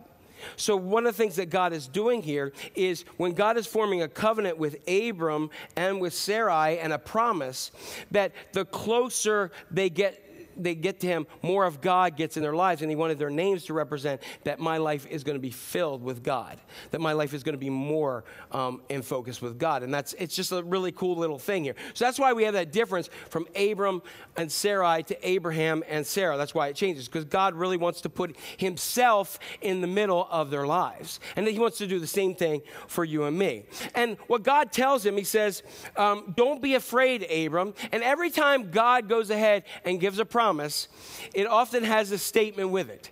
[0.58, 4.02] So, one of the things that God is doing here is when God is forming
[4.02, 7.72] a covenant with Abram and with Sarai and a promise
[8.12, 10.25] that the closer they get
[10.58, 12.82] they get to him, more of God gets in their lives.
[12.82, 16.04] And he wanted their names to represent that my life is going to be filled
[16.04, 16.60] with God,
[16.92, 19.84] that my life is going to be more um, in focus with God.
[19.84, 21.76] And that's it's just a really cool little thing here.
[21.94, 24.02] So that's why we have that difference from Abram
[24.38, 26.38] and Sarai to Abraham and Sarah.
[26.38, 30.50] That's why it changes, because God really wants to put himself in the middle of
[30.50, 31.20] their lives.
[31.36, 33.66] And he wants to do the same thing for you and me.
[33.94, 35.64] And what God tells him, he says,
[35.98, 37.74] um, Don't be afraid, Abram.
[37.92, 40.88] And every time God goes ahead and gives a promise, promise,
[41.34, 43.10] it often has a statement with it.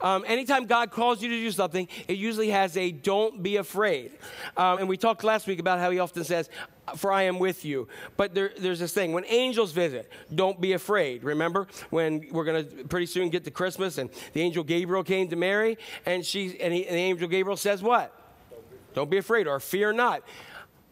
[0.00, 4.12] Um, anytime God calls you to do something, it usually has a don't be afraid.
[4.56, 6.48] Um, and we talked last week about how he often says,
[6.94, 7.88] For I am with you.
[8.16, 11.24] But there, there's this thing when angels visit, don't be afraid.
[11.24, 15.26] Remember when we're going to pretty soon get to Christmas and the angel Gabriel came
[15.30, 18.12] to Mary and, she, and, he, and the angel Gabriel says, What?
[18.94, 20.22] Don't be afraid or fear not.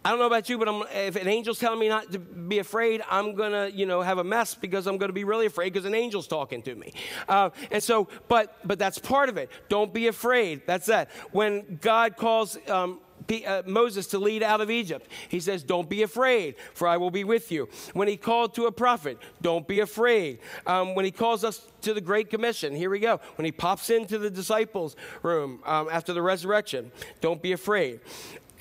[0.04, 2.58] I don't know about you, but I'm, if an angel's telling me not to be
[2.58, 5.86] afraid, I'm gonna, you know, have a mess because I'm gonna be really afraid because
[5.86, 6.92] an angel's talking to me.
[7.26, 9.50] Uh, and so, but but that's part of it.
[9.70, 10.62] Don't be afraid.
[10.66, 11.10] That's that.
[11.32, 13.00] When God calls um,
[13.46, 15.10] uh, Moses to lead out of Egypt.
[15.28, 17.68] He says, Don't be afraid, for I will be with you.
[17.94, 20.40] When he called to a prophet, don't be afraid.
[20.66, 23.20] Um, when he calls us to the Great Commission, here we go.
[23.36, 28.00] When he pops into the disciples' room um, after the resurrection, don't be afraid.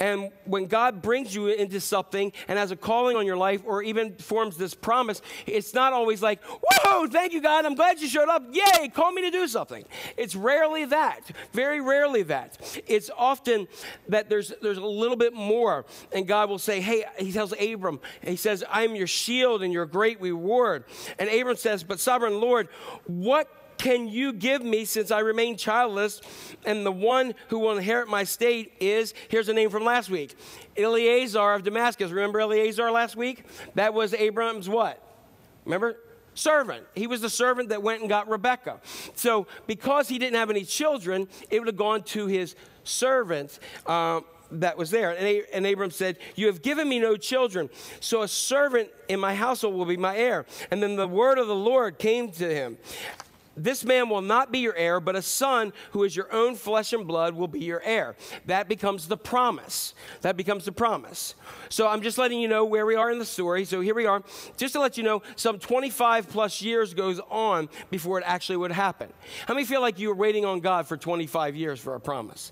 [0.03, 3.81] And when God brings you into something and has a calling on your life or
[3.83, 8.09] even forms this promise, it's not always like, whoa, thank you, God, I'm glad you
[8.09, 8.43] showed up.
[8.51, 9.85] Yay, call me to do something.
[10.17, 11.21] It's rarely that,
[11.53, 12.81] very rarely that.
[12.85, 13.69] It's often
[14.09, 15.85] that there's, there's a little bit more.
[16.11, 19.85] And God will say, hey, he tells Abram, he says, I'm your shield and your
[19.85, 20.83] great reward.
[21.17, 22.67] And Abram says, but sovereign Lord,
[23.05, 23.47] what
[23.83, 26.21] can you give me since I remain childless?
[26.65, 30.37] And the one who will inherit my state is, here's a name from last week
[30.77, 32.09] Eliezer of Damascus.
[32.09, 33.43] Remember Eliezer last week?
[33.75, 35.05] That was Abram's what?
[35.65, 35.97] Remember?
[36.33, 36.85] Servant.
[36.95, 38.79] He was the servant that went and got Rebecca.
[39.15, 42.55] So, because he didn't have any children, it would have gone to his
[42.85, 43.59] servant.
[43.85, 45.11] Um, that was there.
[45.11, 47.69] And, and Abram said, You have given me no children,
[47.99, 50.45] so a servant in my household will be my heir.
[50.71, 52.77] And then the word of the Lord came to him
[53.55, 56.93] this man will not be your heir, but a son who is your own flesh
[56.93, 58.15] and blood will be your heir.
[58.45, 59.93] That becomes the promise.
[60.21, 61.35] That becomes the promise.
[61.69, 63.65] So I'm just letting you know where we are in the story.
[63.65, 64.23] So here we are.
[64.57, 68.71] Just to let you know, some 25 plus years goes on before it actually would
[68.71, 69.11] happen.
[69.47, 72.51] How many feel like you were waiting on God for 25 years for a promise?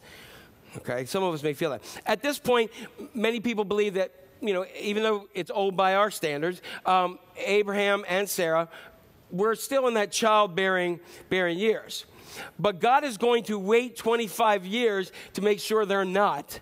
[0.77, 1.81] Okay, some of us may feel that.
[2.05, 2.71] At this point,
[3.13, 8.03] many people believe that you know, even though it's old by our standards, um, Abraham
[8.07, 8.69] and Sarah
[9.31, 12.05] we're still in that childbearing bearing years.
[12.59, 16.59] But God is going to wait 25 years to make sure they're not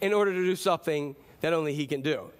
[0.00, 2.30] in order to do something that only He can do.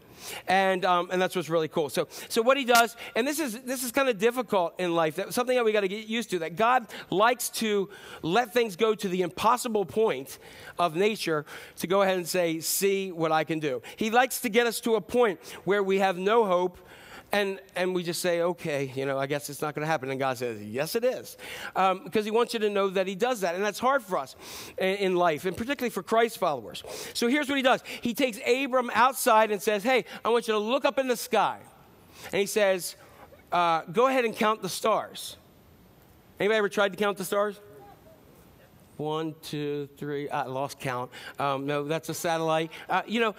[0.46, 1.88] And, um, and that's what's really cool.
[1.88, 5.16] So, so what he does, and this is, this is kind of difficult in life,
[5.16, 7.88] that, something that we got to get used to, that God likes to
[8.22, 10.38] let things go to the impossible point
[10.78, 11.44] of nature
[11.76, 13.82] to go ahead and say, see what I can do.
[13.96, 16.78] He likes to get us to a point where we have no hope
[17.30, 20.10] and, and we just say, okay, you know, I guess it's not going to happen.
[20.10, 21.36] And God says, yes, it is.
[21.76, 23.54] Um, because He wants you to know that He does that.
[23.54, 24.34] And that's hard for us
[24.78, 26.82] in, in life, and particularly for Christ followers.
[27.12, 30.54] So here's what He does He takes Abram outside and says, hey, I want you
[30.54, 31.58] to look up in the sky.
[32.32, 32.96] And He says,
[33.52, 35.36] uh, go ahead and count the stars.
[36.40, 37.60] Anybody ever tried to count the stars?
[38.98, 40.28] One, two, three.
[40.28, 41.10] I lost count.
[41.38, 42.72] Um, no, that's a satellite.
[42.88, 43.34] Uh, you know,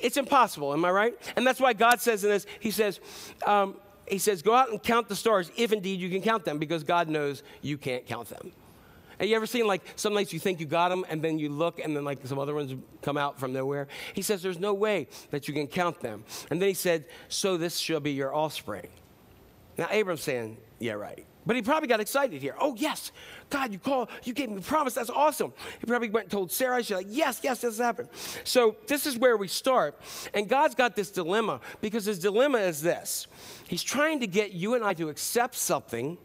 [0.00, 0.72] it's impossible.
[0.72, 1.32] Am I right?
[1.36, 2.98] And that's why God says in this, He says,
[3.46, 3.76] um,
[4.08, 6.82] He says, go out and count the stars, if indeed you can count them, because
[6.82, 8.52] God knows you can't count them.
[9.18, 11.48] Have you ever seen like some nights you think you got them and then you
[11.48, 13.86] look and then like some other ones come out from nowhere?
[14.14, 16.24] He says there's no way that you can count them.
[16.50, 18.88] And then he said, So this shall be your offspring.
[19.76, 21.24] Now Abram's saying, Yeah, right.
[21.44, 22.54] But he probably got excited here.
[22.60, 23.10] Oh, yes,
[23.50, 24.94] God, you called, you gave me a promise.
[24.94, 25.52] That's awesome.
[25.80, 26.82] He probably went and told Sarah.
[26.82, 28.08] She's like, yes, yes, this happened.
[28.44, 29.98] So this is where we start.
[30.34, 33.26] And God's got this dilemma because his dilemma is this
[33.66, 36.18] He's trying to get you and I to accept something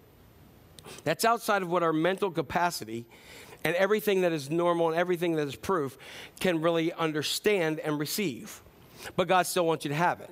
[1.03, 3.05] that's outside of what our mental capacity
[3.63, 5.97] and everything that is normal and everything that is proof
[6.39, 8.61] can really understand and receive.
[9.15, 10.30] But God still wants you to have it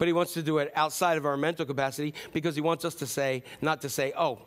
[0.00, 2.94] but he wants to do it outside of our mental capacity because he wants us
[2.94, 4.38] to say, not to say, oh,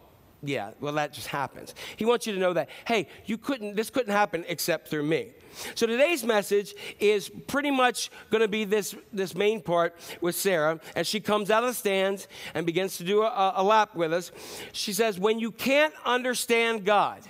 [0.41, 1.75] yeah, well, that just happens.
[1.95, 5.29] He wants you to know that, hey, you couldn't, this couldn't happen except through me.
[5.75, 10.79] So today's message is pretty much going to be this, this main part with Sarah
[10.95, 14.11] as she comes out of the stands and begins to do a, a lap with
[14.11, 14.31] us.
[14.71, 17.21] She says, when you can't understand God,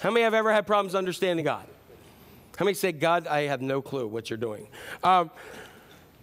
[0.00, 1.66] how many have ever had problems understanding God?
[2.56, 4.68] How many say, God, I have no clue what you're doing?
[5.04, 5.30] Um,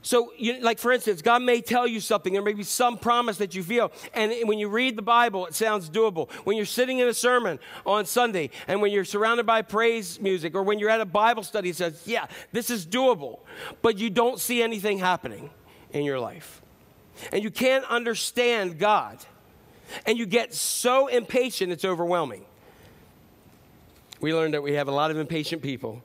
[0.05, 2.31] so, you, like for instance, God may tell you something.
[2.31, 3.91] There may be some promise that you feel.
[4.13, 6.31] And when you read the Bible, it sounds doable.
[6.43, 10.53] When you're sitting in a sermon on Sunday and when you're surrounded by praise music
[10.53, 13.39] or when you're at a Bible study, it says, yeah, this is doable.
[13.81, 15.49] But you don't see anything happening
[15.91, 16.61] in your life.
[17.31, 19.17] And you can't understand God.
[20.05, 22.45] And you get so impatient, it's overwhelming.
[24.21, 26.03] We learned that we have a lot of impatient people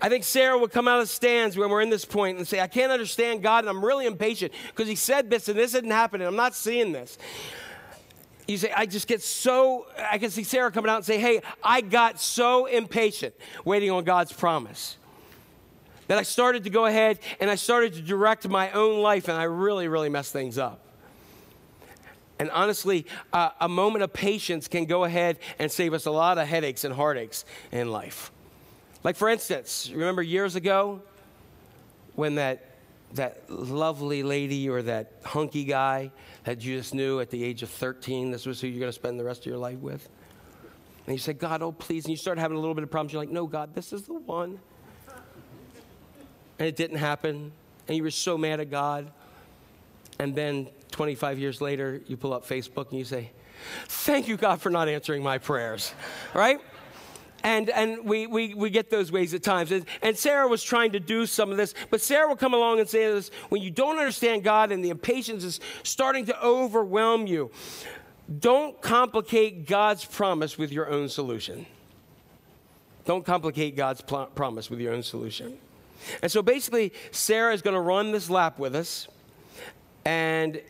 [0.00, 2.46] I think Sarah would come out of the stands when we're in this point and
[2.46, 5.74] say, I can't understand God and I'm really impatient because He said this and this
[5.74, 6.26] isn't happening.
[6.26, 7.16] I'm not seeing this.
[8.46, 11.40] You say, I just get so, I can see Sarah coming out and say, Hey,
[11.62, 13.34] I got so impatient
[13.64, 14.98] waiting on God's promise
[16.08, 19.36] that I started to go ahead and I started to direct my own life and
[19.36, 20.80] I really, really messed things up.
[22.38, 26.38] And honestly, uh, a moment of patience can go ahead and save us a lot
[26.38, 28.30] of headaches and heartaches in life.
[29.06, 31.00] Like, for instance, remember years ago
[32.16, 32.72] when that,
[33.14, 36.10] that lovely lady or that hunky guy
[36.42, 38.92] that you just knew at the age of 13, this was who you're going to
[38.92, 40.08] spend the rest of your life with?
[41.06, 42.04] And you said, God, oh, please.
[42.04, 43.12] And you start having a little bit of problems.
[43.12, 44.58] You're like, no, God, this is the one.
[46.58, 47.52] And it didn't happen.
[47.86, 49.12] And you were so mad at God.
[50.18, 53.30] And then 25 years later, you pull up Facebook and you say,
[53.86, 55.94] Thank you, God, for not answering my prayers.
[56.34, 56.60] Right?
[57.46, 59.70] And, and we, we, we get those ways at times.
[59.70, 62.80] And, and Sarah was trying to do some of this, but Sarah will come along
[62.80, 67.28] and say this when you don't understand God and the impatience is starting to overwhelm
[67.28, 67.52] you,
[68.40, 71.66] don't complicate God's promise with your own solution.
[73.04, 75.56] Don't complicate God's pl- promise with your own solution.
[76.22, 79.06] And so basically, Sarah is going to run this lap with us,
[80.04, 80.60] and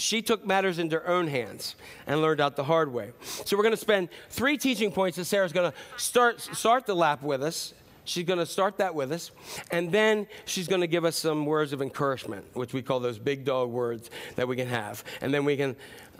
[0.00, 1.74] she took matters into her own hands
[2.06, 3.12] and learned out the hard way.
[3.44, 6.94] So we're going to spend three teaching points that Sarah's going to start start the
[6.94, 7.74] lap with us.
[8.04, 9.30] She's going to start that with us,
[9.70, 13.18] and then she's going to give us some words of encouragement, which we call those
[13.18, 15.76] big dog words that we can have, and then we can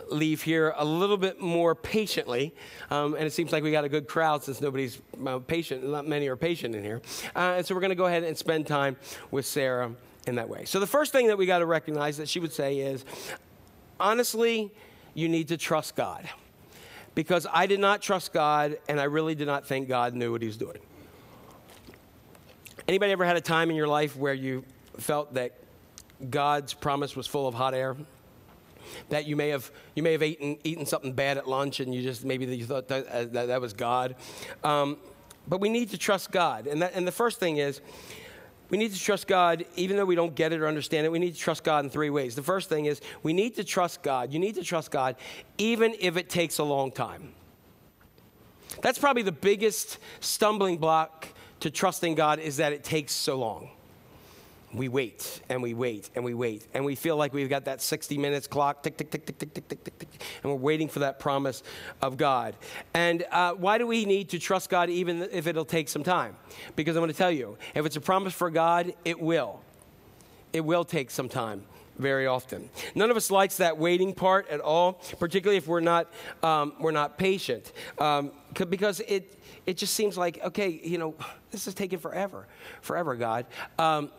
[0.09, 2.53] leave here a little bit more patiently.
[2.89, 6.07] Um, and it seems like we got a good crowd since nobody's uh, patient, not
[6.07, 7.01] many are patient in here.
[7.35, 8.95] Uh, and so we're going to go ahead and spend time
[9.31, 9.91] with Sarah
[10.27, 10.65] in that way.
[10.65, 13.05] So the first thing that we got to recognize that she would say is,
[14.01, 14.71] honestly,
[15.13, 16.27] you need to trust God.
[17.13, 20.41] Because I did not trust God, and I really did not think God knew what
[20.41, 20.77] He was doing.
[22.87, 24.63] Anybody ever had a time in your life where you
[24.97, 25.53] felt that
[26.29, 27.95] God's promise was full of hot air?
[29.09, 32.01] That you may have you may have eaten eaten something bad at lunch, and you
[32.01, 34.15] just maybe you thought that that, that, was God.
[34.63, 34.97] Um,
[35.47, 37.81] but we need to trust God, and that, and the first thing is
[38.71, 41.11] we need to trust God, even though we don't get it or understand it.
[41.11, 42.35] We need to trust God in three ways.
[42.35, 44.31] The first thing is we need to trust God.
[44.31, 45.17] You need to trust God,
[45.57, 47.33] even if it takes a long time.
[48.81, 51.27] That's probably the biggest stumbling block
[51.59, 53.69] to trusting God is that it takes so long
[54.73, 57.81] we wait and we wait and we wait and we feel like we've got that
[57.81, 60.87] 60 minutes clock tick tick tick tick tick tick tick tick tick and we're waiting
[60.87, 61.63] for that promise
[62.01, 62.55] of god.
[62.93, 66.35] And uh, why do we need to trust god even if it'll take some time?
[66.75, 69.61] Because i'm going to tell you if it's a promise for god it will.
[70.53, 71.63] It will take some time
[71.97, 72.69] very often.
[72.95, 76.11] None of us likes that waiting part at all particularly if we're not
[76.43, 77.73] um, we're not patient.
[77.99, 78.31] Um,
[78.69, 81.13] because it it just seems like okay you know
[81.51, 82.47] this is taking forever
[82.81, 83.45] forever god.
[83.77, 84.09] Um,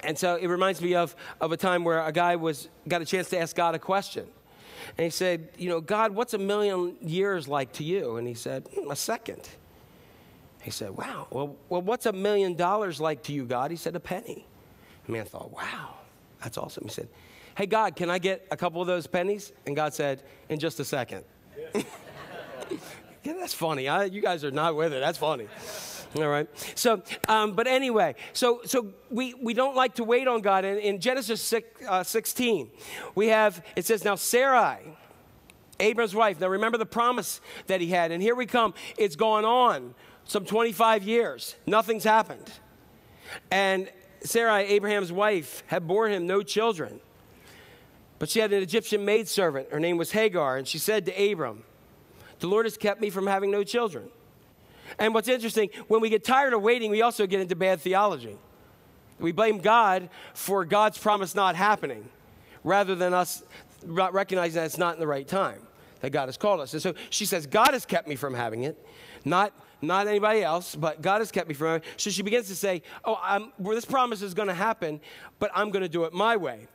[0.00, 3.04] and so it reminds me of, of a time where a guy was, got a
[3.04, 4.26] chance to ask God a question.
[4.96, 8.16] And he said, You know, God, what's a million years like to you?
[8.16, 9.48] And he said, hmm, A second.
[10.62, 11.28] He said, Wow.
[11.30, 13.70] Well, well, what's a million dollars like to you, God?
[13.70, 14.46] He said, A penny.
[15.06, 15.94] The man thought, Wow,
[16.42, 16.84] that's awesome.
[16.84, 17.08] He said,
[17.56, 19.52] Hey, God, can I get a couple of those pennies?
[19.66, 21.24] And God said, In just a second.
[21.74, 21.82] Yeah
[23.34, 23.88] that's funny.
[23.88, 25.00] I, you guys are not with it.
[25.00, 25.48] That's funny.
[26.14, 26.48] All right.
[26.78, 30.64] So, um, but anyway, so so we we don't like to wait on God.
[30.64, 32.70] In, in Genesis 6, uh, 16,
[33.14, 34.96] we have it says now Sarai.
[35.78, 36.40] Abram's wife.
[36.40, 38.10] Now remember the promise that he had.
[38.10, 38.72] And here we come.
[38.96, 39.94] It's gone on
[40.24, 41.54] some 25 years.
[41.66, 42.50] Nothing's happened.
[43.50, 43.90] And
[44.22, 47.00] Sarai, Abraham's wife, had borne him no children.
[48.18, 49.70] But she had an Egyptian maidservant.
[49.70, 50.56] Her name was Hagar.
[50.56, 51.64] And she said to Abram,
[52.40, 54.08] The Lord has kept me from having no children.
[54.98, 58.36] And what's interesting, when we get tired of waiting, we also get into bad theology.
[59.18, 62.08] We blame God for God's promise not happening
[62.64, 63.42] rather than us
[63.84, 65.60] recognizing that it's not in the right time
[66.00, 66.72] that God has called us.
[66.72, 68.84] And so she says, God has kept me from having it,
[69.24, 71.84] not, not anybody else, but God has kept me from it.
[71.96, 75.00] So she begins to say, Oh, I'm, well, this promise is going to happen,
[75.38, 76.68] but I'm going to do it my way.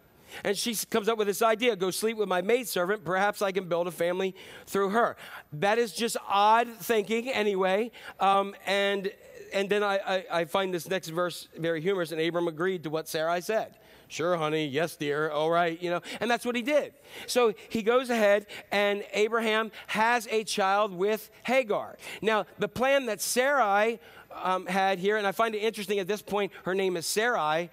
[0.44, 3.04] And she comes up with this idea go sleep with my maidservant.
[3.04, 5.18] Perhaps I can build a family through her.
[5.54, 7.92] That is just odd thinking, anyway.
[8.20, 9.12] Um, and,
[9.54, 12.12] and then I, I, I find this next verse very humorous.
[12.12, 13.76] And Abram agreed to what Sarai said.
[14.12, 14.68] Sure, honey.
[14.68, 15.30] Yes, dear.
[15.30, 15.82] All right.
[15.82, 16.94] You know, and that's what he did.
[17.28, 21.98] So he goes ahead, and Abraham has a child with Hagar.
[22.22, 24.00] Now, the plan that Sarai
[24.44, 27.70] um, had here, and I find it interesting at this point, her name is Sarai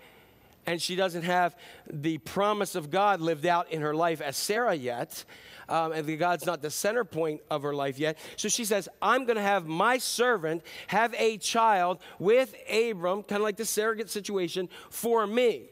[0.69, 1.57] and she doesn't have
[1.91, 5.25] the promise of God lived out in her life as Sarah yet.
[5.66, 8.19] Um, and God's not the center point of her life yet.
[8.37, 13.41] So she says, I'm going to have my servant have a child with Abram, kind
[13.41, 15.71] of like the surrogate situation, for me.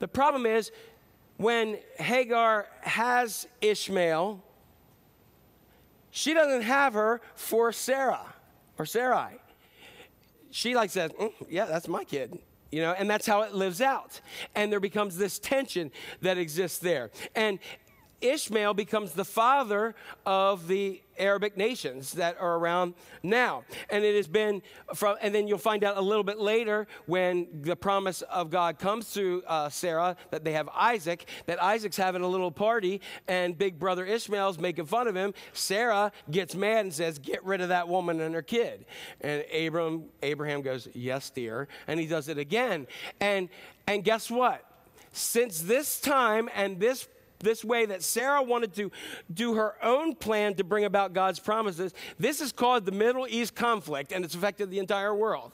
[0.00, 0.72] The problem is,
[1.36, 4.42] when Hagar has Ishmael,
[6.10, 8.26] she doesn't have her for Sarah
[8.76, 9.38] or Sarai.
[10.50, 12.40] She like says, mm, yeah, that's my kid
[12.72, 14.20] you know, and that's how it lives out.
[14.56, 15.92] And there becomes this tension
[16.22, 17.10] that exists there.
[17.36, 17.60] And
[18.22, 19.94] Ishmael becomes the father
[20.24, 23.64] of the Arabic nations that are around now.
[23.90, 24.62] And it has been
[24.94, 28.78] from, and then you'll find out a little bit later when the promise of God
[28.78, 33.56] comes to uh, Sarah that they have Isaac, that Isaac's having a little party and
[33.56, 35.34] big brother Ishmael's making fun of him.
[35.52, 38.84] Sarah gets mad and says, Get rid of that woman and her kid.
[39.20, 41.68] And Abram, Abraham goes, Yes, dear.
[41.86, 42.86] And he does it again.
[43.20, 43.48] And,
[43.86, 44.64] and guess what?
[45.12, 47.06] Since this time and this
[47.42, 48.90] this way that Sarah wanted to
[49.32, 51.92] do her own plan to bring about God's promises.
[52.18, 55.52] This is called the Middle East conflict, and it's affected the entire world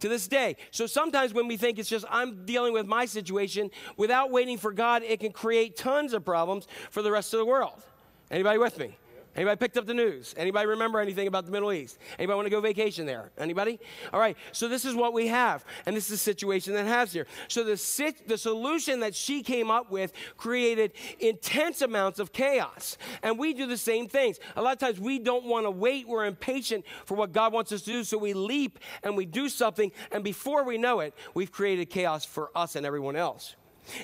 [0.00, 0.56] to this day.
[0.70, 4.72] So sometimes when we think it's just I'm dealing with my situation without waiting for
[4.72, 7.82] God, it can create tons of problems for the rest of the world.
[8.30, 8.96] Anybody with me?
[9.36, 10.34] Anybody picked up the news?
[10.36, 11.98] Anybody remember anything about the Middle East?
[12.18, 13.32] Anybody want to go vacation there?
[13.36, 13.80] Anybody?
[14.12, 14.36] All right.
[14.52, 17.26] So this is what we have, and this is the situation that has here.
[17.48, 22.96] So the sit, the solution that she came up with created intense amounts of chaos,
[23.22, 24.38] and we do the same things.
[24.56, 26.06] A lot of times we don't want to wait.
[26.06, 29.48] We're impatient for what God wants us to do, so we leap and we do
[29.48, 33.56] something, and before we know it, we've created chaos for us and everyone else.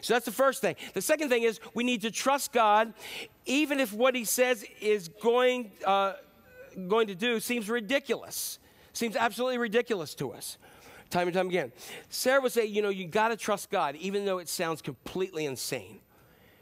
[0.03, 0.77] So that's the first thing.
[0.95, 2.93] The second thing is we need to trust God,
[3.47, 6.15] even if what He says is going, uh,
[6.89, 8.59] going to do seems ridiculous,
[8.93, 10.59] seems absolutely ridiculous to us.
[11.11, 11.73] Time and time again.
[12.09, 15.45] Sarah would say, you know, you got to trust God, even though it sounds completely
[15.45, 16.01] insane.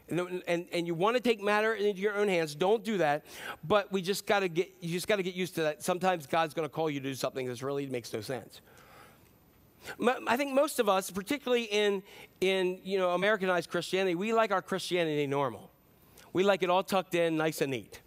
[0.09, 3.25] And, and, and you want to take matter into your own hands, don't do that.
[3.63, 5.83] But we just got to get, you just got to get used to that.
[5.83, 8.61] Sometimes God's going to call you to do something that really makes no sense.
[10.27, 12.03] I think most of us, particularly in,
[12.41, 15.71] in you know, Americanized Christianity, we like our Christianity normal.
[16.33, 18.01] We like it all tucked in, nice and neat.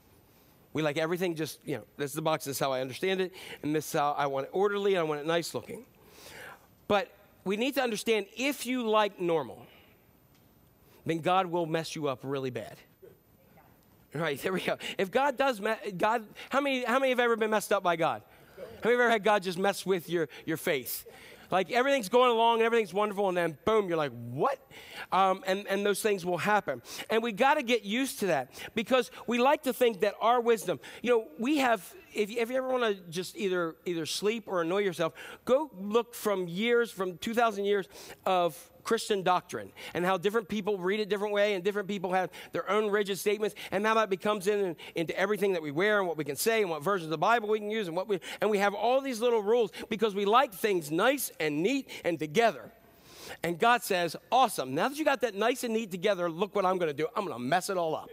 [0.72, 3.20] We like everything just, you know, this is the box, this is how I understand
[3.20, 5.84] it, and this is how I want it orderly, I want it nice looking.
[6.88, 7.10] But
[7.44, 9.66] we need to understand if you like normal,
[11.04, 12.76] then God will mess you up really bad.
[14.14, 14.76] Right, there we go.
[14.98, 15.60] If God does,
[15.96, 18.22] God, how many, how many have ever been messed up by God?
[18.82, 21.06] Have ever had God just mess with your, your faith?
[21.52, 24.58] Like everything's going along and everything's wonderful, and then boom, you're like, what?
[25.12, 26.82] Um, and, and those things will happen.
[27.10, 30.40] And we got to get used to that because we like to think that our
[30.40, 34.06] wisdom, you know, we have if you, if you ever want to just either either
[34.06, 35.12] sleep or annoy yourself,
[35.44, 37.86] go look from years, from 2,000 years
[38.26, 42.30] of Christian doctrine and how different people read it different way and different people have
[42.52, 46.08] their own rigid statements and how that becomes in into everything that we wear and
[46.08, 48.08] what we can say and what versions of the Bible we can use and what
[48.08, 51.88] we and we have all these little rules because we like things nice and neat
[52.04, 52.70] and together.
[53.42, 54.74] And God says, "Awesome.
[54.74, 57.06] Now that you got that nice and neat together, look what I'm going to do.
[57.16, 58.10] I'm going to mess it all up."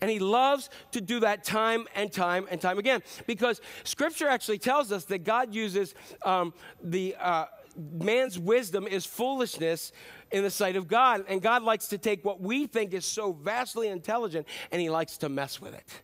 [0.00, 4.58] And he loves to do that time and time and time again because scripture actually
[4.58, 5.94] tells us that God uses
[6.24, 6.52] um,
[6.82, 7.16] the.
[7.18, 7.46] Uh,
[7.76, 9.92] man's wisdom is foolishness
[10.30, 11.24] in the sight of God.
[11.28, 15.18] And God likes to take what we think is so vastly intelligent and he likes
[15.18, 16.02] to mess with it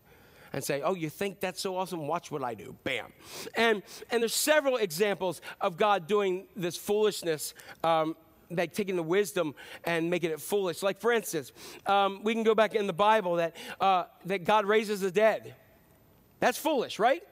[0.52, 2.06] and say, "Oh, you think that's so awesome?
[2.06, 3.12] Watch what I do." Bam.
[3.54, 7.54] And and there's several examples of God doing this foolishness.
[7.84, 8.16] Um,
[8.48, 10.80] like taking the wisdom and making it foolish.
[10.80, 11.50] Like for instance,
[11.84, 15.56] um, we can go back in the Bible that uh, that God raises the dead.
[16.38, 17.24] That's foolish, right?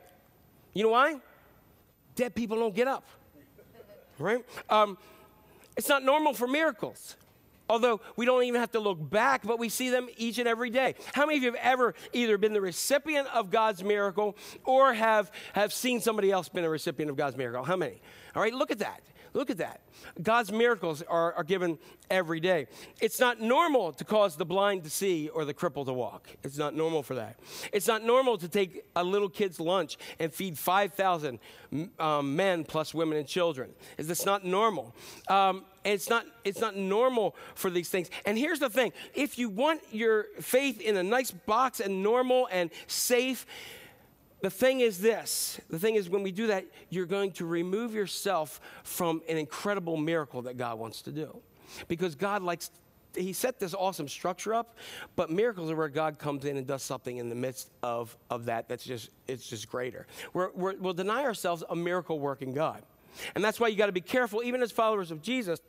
[0.72, 1.20] You know why?
[2.16, 3.04] Dead people don't get up
[4.18, 4.44] right?
[4.70, 4.98] Um,
[5.76, 7.16] it's not normal for miracles.
[7.68, 10.68] Although we don't even have to look back, but we see them each and every
[10.68, 10.96] day.
[11.14, 15.30] How many of you have ever either been the recipient of God's miracle or have,
[15.54, 17.64] have seen somebody else been a recipient of God's miracle?
[17.64, 18.02] How many?
[18.36, 19.00] All right, look at that.
[19.34, 19.80] Look at that.
[20.22, 21.78] God's miracles are, are given
[22.08, 22.68] every day.
[23.00, 26.28] It's not normal to cause the blind to see or the cripple to walk.
[26.44, 27.40] It's not normal for that.
[27.72, 31.40] It's not normal to take a little kid's lunch and feed 5,000
[31.98, 33.70] um, men plus women and children.
[33.98, 34.94] It's not normal.
[35.28, 38.10] Um, and it's not, it's not normal for these things.
[38.24, 42.48] And here's the thing if you want your faith in a nice box and normal
[42.52, 43.46] and safe,
[44.40, 47.94] the thing is this the thing is, when we do that, you're going to remove
[47.94, 51.36] yourself from an incredible miracle that God wants to do.
[51.88, 52.70] Because God likes,
[53.14, 54.76] He set this awesome structure up,
[55.16, 58.44] but miracles are where God comes in and does something in the midst of, of
[58.46, 60.06] that that's just, it's just greater.
[60.32, 62.82] We're, we're, we'll deny ourselves a miracle working God.
[63.34, 65.60] And that's why you got to be careful, even as followers of Jesus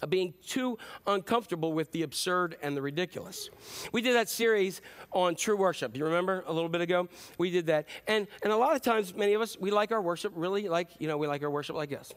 [0.00, 3.50] of being too uncomfortable with the absurd and the ridiculous.
[3.92, 4.80] We did that series
[5.12, 5.96] on true worship.
[5.96, 7.08] You remember a little bit ago?
[7.38, 7.86] We did that.
[8.06, 10.88] And, and a lot of times, many of us, we like our worship really like,
[10.98, 12.12] you know, we like our worship like this.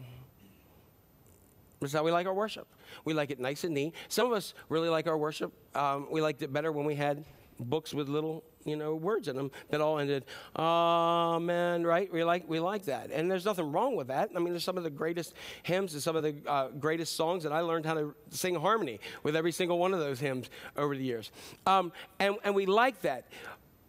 [1.82, 2.68] Is how we like our worship.
[3.04, 3.94] We like it nice and neat.
[4.08, 5.54] Some of us really like our worship.
[5.76, 7.24] Um, we liked it better when we had
[7.60, 10.26] books with little you know words in them that all ended
[10.58, 12.12] amen right?
[12.12, 13.12] We like we like that.
[13.12, 14.32] And there's nothing wrong with that.
[14.36, 15.34] I mean there's some of the greatest
[15.64, 19.00] hymns and some of the uh, greatest songs that i learned how to sing harmony
[19.24, 21.32] with every single one of those hymns over the years.
[21.66, 23.26] Um, and, and we like that.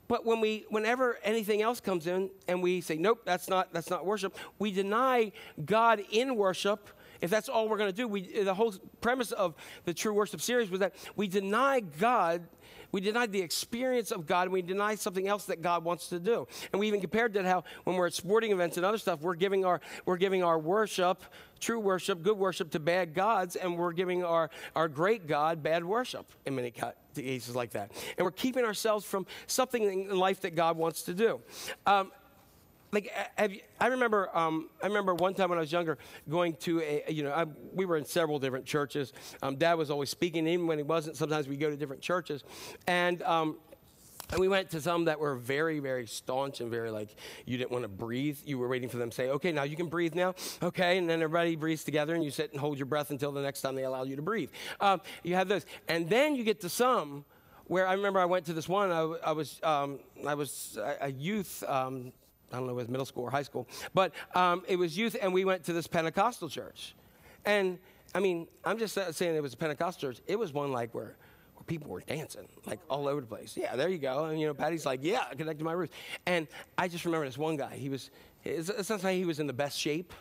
[0.09, 3.91] But when we whenever anything else comes in and we say nope that's not that's
[3.91, 5.33] not worship we deny
[5.64, 6.89] god in worship
[7.21, 9.55] if that's all we're going to do, we, the whole premise of
[9.85, 12.47] the True Worship series was that we deny God,
[12.93, 16.21] we deny the experience of God, and we deny something else that God wants to
[16.21, 16.47] do.
[16.73, 19.35] And we even compared that how when we're at sporting events and other stuff, we're
[19.35, 21.23] giving our, we're giving our worship,
[21.61, 25.85] true worship, good worship to bad gods, and we're giving our, our great God bad
[25.85, 26.73] worship in many
[27.14, 27.93] cases like that.
[28.17, 31.41] And we're keeping ourselves from something in life that God wants to do.
[31.87, 32.12] Um,
[32.97, 33.13] like
[33.51, 37.05] you, I remember um, I remember one time when I was younger going to a
[37.09, 37.45] you know I,
[37.75, 39.13] we were in several different churches.
[39.43, 41.17] Um, Dad was always speaking, even when he wasn't.
[41.17, 42.43] Sometimes we go to different churches,
[42.87, 43.23] and.
[43.23, 43.59] Um,
[44.33, 47.71] and we went to some that were very, very staunch and very like you didn't
[47.71, 48.37] want to breathe.
[48.45, 50.35] You were waiting for them to say, okay, now you can breathe now.
[50.61, 50.99] Okay.
[50.99, 53.61] And then everybody breathes together and you sit and hold your breath until the next
[53.61, 54.51] time they allow you to breathe.
[54.81, 55.65] Um, you have those.
[55.87, 57.25] And then you get to some
[57.67, 61.07] where I remember I went to this one, I, I was, um, I was a,
[61.07, 62.13] a youth um,
[62.53, 64.97] I don't know if it was middle school or high school, but um, it was
[64.97, 66.95] youth, and we went to this Pentecostal church.
[67.45, 67.79] And
[68.15, 70.23] I mean, I'm just saying it was a Pentecostal church.
[70.27, 71.17] It was one like where,
[71.55, 73.57] where people were dancing, like all over the place.
[73.57, 74.27] Yeah, there you go.
[74.27, 75.95] And you know, Patty's like, yeah, connect to my roots.
[76.27, 76.47] And
[76.79, 77.77] I just remember this one guy.
[77.77, 78.11] He was,
[78.45, 80.13] it's, not like he was in the best shape,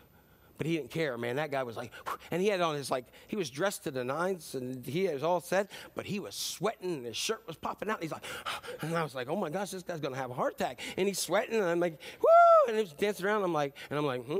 [0.58, 1.36] but he didn't care, man.
[1.36, 1.92] That guy was like,
[2.32, 5.24] and he had on his like, he was dressed to the nines and he was
[5.24, 8.02] all set, but he was sweating and his shirt was popping out.
[8.02, 8.24] He's like,
[8.82, 10.80] and I was like, oh my gosh, this guy's gonna have a heart attack.
[10.98, 13.44] And he's sweating, and I'm like, woo, and he's dancing around.
[13.44, 14.38] I'm like, and I'm like, hmm.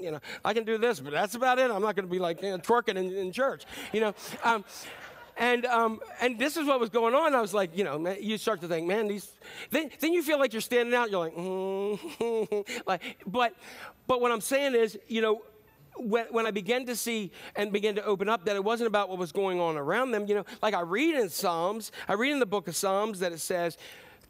[0.00, 1.70] You know, I can do this, but that's about it.
[1.70, 3.64] I'm not going to be like you know, twerking in, in, church.
[3.92, 4.64] You know, um,
[5.36, 7.34] and um, and this is what was going on.
[7.34, 9.32] I was like, you know, man, you start to think, man, these.
[9.70, 11.10] Then, then you feel like you're standing out.
[11.10, 13.54] You're like, mm, like, but
[14.06, 15.42] but what I'm saying is, you know,
[15.96, 19.08] when, when I began to see and began to open up that it wasn't about
[19.08, 22.32] what was going on around them, you know, like I read in Psalms, I read
[22.32, 23.78] in the book of Psalms that it says,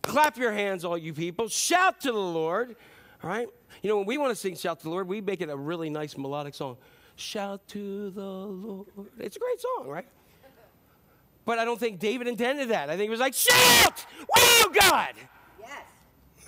[0.02, 2.76] clap your hands, all you people, shout to the Lord,
[3.22, 3.48] all right?
[3.82, 5.56] You know, when we want to sing Shout to the Lord, we make it a
[5.56, 6.76] really nice melodic song.
[7.16, 8.88] Shout to the Lord.
[9.18, 10.06] It's a great song, right?
[11.44, 12.88] But I don't think David intended that.
[12.88, 14.06] I think he was like, shout!
[14.34, 15.14] Wow, God!
[15.60, 15.82] Yes.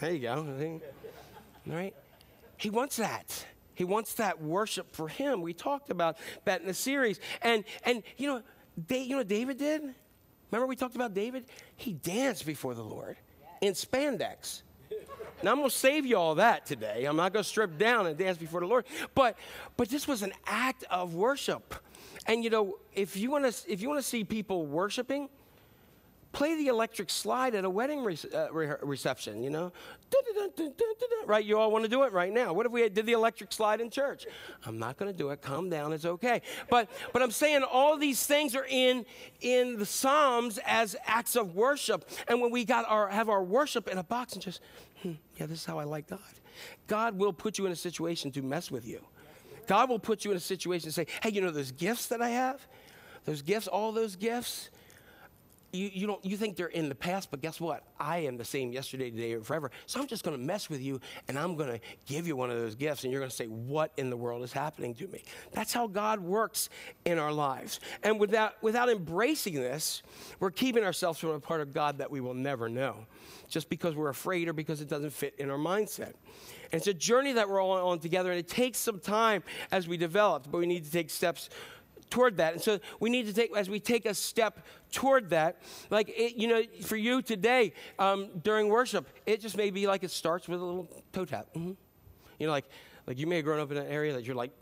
[0.00, 0.80] There you go.
[1.70, 1.94] All right?
[2.56, 3.46] He wants that.
[3.74, 5.42] He wants that worship for him.
[5.42, 7.20] We talked about that in the series.
[7.42, 8.42] And and you know,
[8.88, 9.82] they, you know David did?
[10.50, 11.44] Remember we talked about David?
[11.76, 13.16] He danced before the Lord
[13.60, 14.62] in spandex.
[15.42, 17.04] Now I'm going to save you all that today.
[17.04, 18.86] I'm not going to strip down and dance before the Lord.
[19.14, 19.36] But
[19.76, 21.74] but this was an act of worship.
[22.26, 25.28] And you know, if you want to if you want to see people worshiping,
[26.36, 29.72] play the electric slide at a wedding re- uh, re- reception, you know?
[31.26, 31.42] Right?
[31.42, 32.52] You all want to do it right now.
[32.52, 34.26] What if we did the electric slide in church?
[34.66, 35.40] I'm not going to do it.
[35.40, 35.94] Calm down.
[35.94, 36.42] It's okay.
[36.68, 39.06] But, but I'm saying all these things are in,
[39.40, 42.06] in the Psalms as acts of worship.
[42.28, 44.60] And when we got our, have our worship in a box and just,
[45.00, 46.20] hmm, yeah, this is how I like God.
[46.86, 49.02] God will put you in a situation to mess with you.
[49.66, 52.20] God will put you in a situation and say, hey, you know those gifts that
[52.20, 52.60] I have?
[53.24, 54.68] Those gifts, all those gifts,
[55.76, 57.84] you, you, don't, you think they're in the past, but guess what?
[58.00, 59.70] I am the same yesterday, today, and forever.
[59.86, 62.50] So I'm just going to mess with you and I'm going to give you one
[62.50, 65.06] of those gifts, and you're going to say, What in the world is happening to
[65.08, 65.22] me?
[65.52, 66.68] That's how God works
[67.04, 67.80] in our lives.
[68.02, 70.02] And without, without embracing this,
[70.40, 73.06] we're keeping ourselves from a part of God that we will never know
[73.48, 76.14] just because we're afraid or because it doesn't fit in our mindset.
[76.72, 79.86] And it's a journey that we're all on together, and it takes some time as
[79.86, 81.48] we develop, but we need to take steps
[82.10, 82.54] toward that.
[82.54, 86.36] And so we need to take, as we take a step toward that, like, it,
[86.36, 90.48] you know, for you today um, during worship, it just may be like it starts
[90.48, 91.46] with a little toe tap.
[91.54, 91.72] Mm-hmm.
[92.38, 92.66] You know, like,
[93.06, 94.52] like you may have grown up in an area that you're like,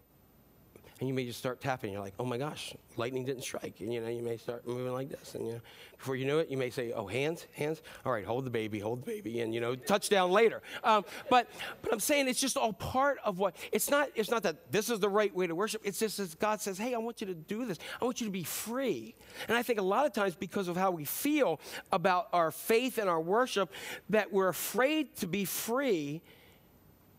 [1.00, 1.92] and you may just start tapping.
[1.92, 3.80] You're like, oh my gosh, lightning didn't strike.
[3.80, 5.34] And you know, you may start moving like this.
[5.34, 5.60] And you know,
[5.98, 7.82] before you know it, you may say, oh, hands, hands.
[8.06, 10.62] All right, hold the baby, hold the baby, and you know, touchdown later.
[10.84, 11.48] Um, but
[11.82, 13.56] but I'm saying it's just all part of what.
[13.72, 14.10] It's not.
[14.14, 15.82] It's not that this is the right way to worship.
[15.84, 17.78] It's just as God says, hey, I want you to do this.
[18.00, 19.14] I want you to be free.
[19.48, 22.98] And I think a lot of times because of how we feel about our faith
[22.98, 23.72] and our worship,
[24.10, 26.22] that we're afraid to be free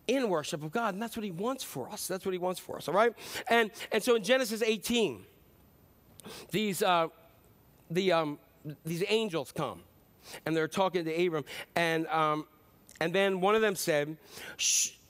[0.07, 0.93] in worship of God.
[0.93, 2.07] And that's what he wants for us.
[2.07, 3.13] That's what he wants for us, all right?
[3.49, 5.23] And, and so in Genesis 18,
[6.51, 7.07] these, uh,
[7.89, 8.39] the, um,
[8.85, 9.81] these angels come
[10.45, 11.45] and they're talking to Abram.
[11.75, 12.47] And, um,
[12.99, 14.17] and then one of them said,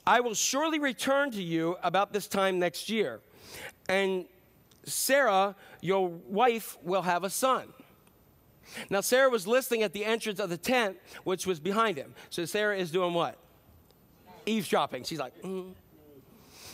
[0.06, 3.20] I will surely return to you about this time next year.
[3.88, 4.26] And
[4.84, 7.72] Sarah, your wife, will have a son.
[8.90, 12.14] Now, Sarah was listening at the entrance of the tent, which was behind him.
[12.30, 13.38] So, Sarah is doing what?
[14.46, 15.04] Eavesdropping.
[15.04, 15.72] She's like, mm.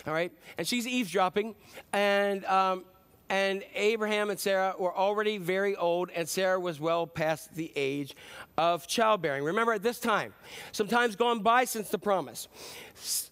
[0.07, 1.55] all right, and she's eavesdropping,
[1.93, 2.85] and um,
[3.29, 8.15] and Abraham and Sarah were already very old, and Sarah was well past the age
[8.59, 9.43] of childbearing.
[9.43, 10.35] Remember, at this time,
[10.71, 12.49] some time's gone by since the promise.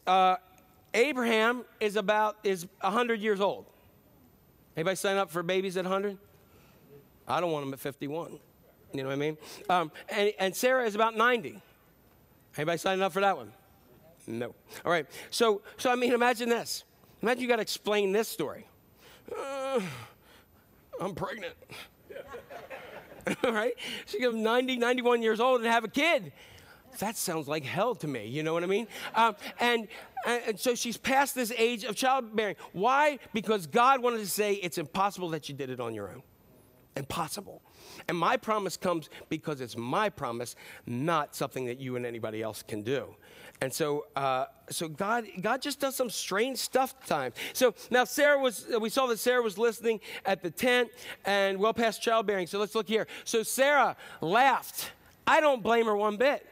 [0.07, 0.37] Uh,
[0.95, 3.67] Abraham is about is 100 years old.
[4.77, 6.17] Anybody sign up for babies at 100?
[7.29, 8.39] I don't want them at 51.
[8.93, 9.37] You know what I mean?
[9.69, 11.61] Um, and, and Sarah is about 90.
[12.57, 13.53] Anybody signing up for that one?
[14.39, 14.55] No.
[14.85, 15.07] All right.
[15.31, 16.85] So, so I mean, imagine this.
[17.23, 18.67] Imagine you got to explain this story.
[19.37, 19.81] Uh,
[21.01, 21.55] I'm pregnant.
[23.45, 23.75] All right?
[24.07, 26.33] She goes 90, 91 years old and have a kid.
[26.99, 28.27] That sounds like hell to me.
[28.27, 28.89] You know what I mean?
[29.15, 29.89] Um, and,
[30.27, 32.57] and so she's past this age of childbearing.
[32.73, 33.19] Why?
[33.33, 36.23] Because God wanted to say it's impossible that you did it on your own.
[36.97, 37.63] Impossible.
[38.09, 40.57] And my promise comes because it's my promise,
[40.87, 43.15] not something that you and anybody else can do.
[43.63, 47.35] And so, uh, so God, God just does some strange stuff at times.
[47.53, 50.89] So now Sarah was, we saw that Sarah was listening at the tent
[51.27, 52.47] and well past childbearing.
[52.47, 53.07] So let's look here.
[53.25, 54.93] So Sarah laughed.
[55.27, 56.47] I don't blame her one bit.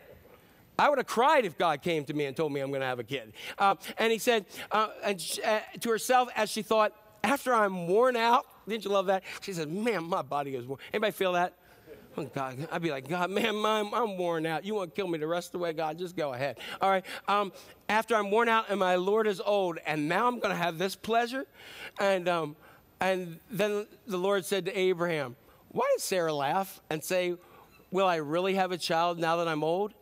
[0.79, 2.87] I would have cried if God came to me and told me I'm going to
[2.87, 3.33] have a kid.
[3.59, 6.93] Uh, and he said uh, and she, uh, to herself as she thought,
[7.25, 9.23] after I'm worn out, didn't you love that?
[9.41, 10.79] She said, man, my body is worn.
[10.93, 11.55] Anybody feel that?
[12.27, 14.65] God, I'd be like, God, man, I'm, I'm worn out.
[14.65, 15.73] You want to kill me the rest of the way?
[15.73, 16.59] God, just go ahead.
[16.81, 17.05] All right.
[17.27, 17.53] Um,
[17.89, 20.79] after I'm worn out and my Lord is old, and now I'm going to have
[20.79, 21.47] this pleasure.
[22.01, 22.57] And, um,
[23.01, 25.37] and then the Lord said to Abraham,
[25.71, 27.37] Why did Sarah laugh and say,
[27.91, 29.95] Will I really have a child now that I'm old?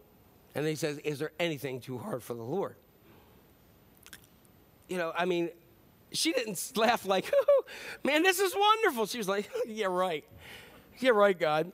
[0.55, 2.77] And he says, Is there anything too hard for the Lord?
[4.89, 5.51] You know, I mean,
[6.13, 7.65] she didn't laugh like, oh,
[8.05, 9.07] man, this is wonderful.
[9.07, 10.25] She was like, yeah, right.
[10.99, 11.73] Yeah, right, God.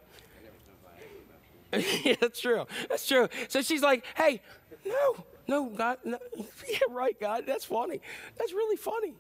[2.04, 2.66] yeah, that's true.
[2.88, 3.28] That's true.
[3.48, 4.42] So she's like, hey,
[4.84, 6.18] no, no, God, no.
[6.68, 7.44] yeah, right, God.
[7.46, 8.00] That's funny.
[8.38, 9.14] That's really funny.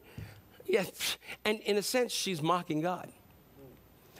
[0.66, 0.84] Yeah,
[1.44, 3.10] and in a sense, she's mocking God.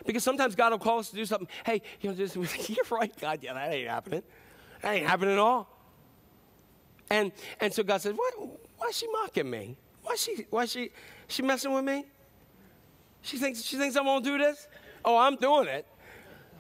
[0.05, 1.47] Because sometimes God will call us to do something.
[1.65, 2.35] Hey, you know, just,
[2.69, 3.39] you're right, God.
[3.43, 4.23] Yeah, that ain't happening.
[4.81, 5.69] That ain't happening at all.
[7.11, 7.31] And
[7.61, 8.31] and so God says, why,
[8.79, 9.77] why is she mocking me?
[10.03, 10.91] Why is she why is she
[11.29, 12.07] she messing with me?
[13.21, 14.67] She thinks she thinks I won't do this?
[15.05, 15.87] Oh, I'm doing it.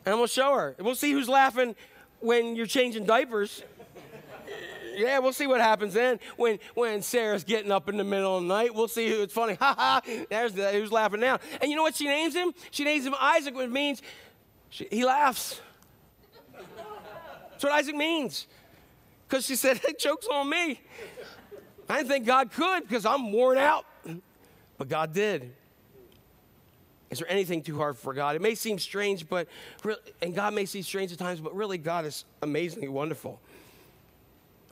[0.04, 0.74] And we'll show her.
[0.78, 1.76] We'll see who's laughing
[2.20, 3.62] when you're changing diapers.
[4.96, 6.20] Yeah, we'll see what happens then.
[6.36, 9.32] When when Sarah's getting up in the middle of the night, we'll see who it's
[9.32, 9.54] funny.
[9.60, 10.00] Ha ha!
[10.28, 11.38] There's the, who's laughing now.
[11.60, 12.52] And you know what she names him?
[12.70, 14.02] She names him Isaac, which means
[14.70, 15.60] she, he laughs.
[16.52, 18.46] That's what Isaac means.
[19.28, 20.80] Because she said, "It joke's on me."
[21.88, 23.84] I didn't think God could because I'm worn out,
[24.78, 25.54] but God did.
[27.12, 28.36] Is there anything too hard for God?
[28.36, 29.46] It may seem strange, but
[29.84, 33.38] really, and God may seem strange at times, but really God is amazingly wonderful.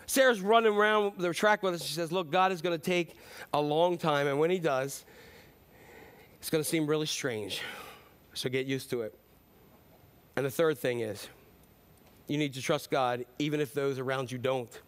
[0.06, 1.84] Sarah's running around the track with us.
[1.84, 3.14] She says, Look, God is going to take
[3.52, 5.04] a long time, and when He does,
[6.38, 7.60] it's going to seem really strange.
[8.32, 9.14] So get used to it.
[10.34, 11.28] And the third thing is,
[12.26, 14.80] you need to trust God even if those around you don't.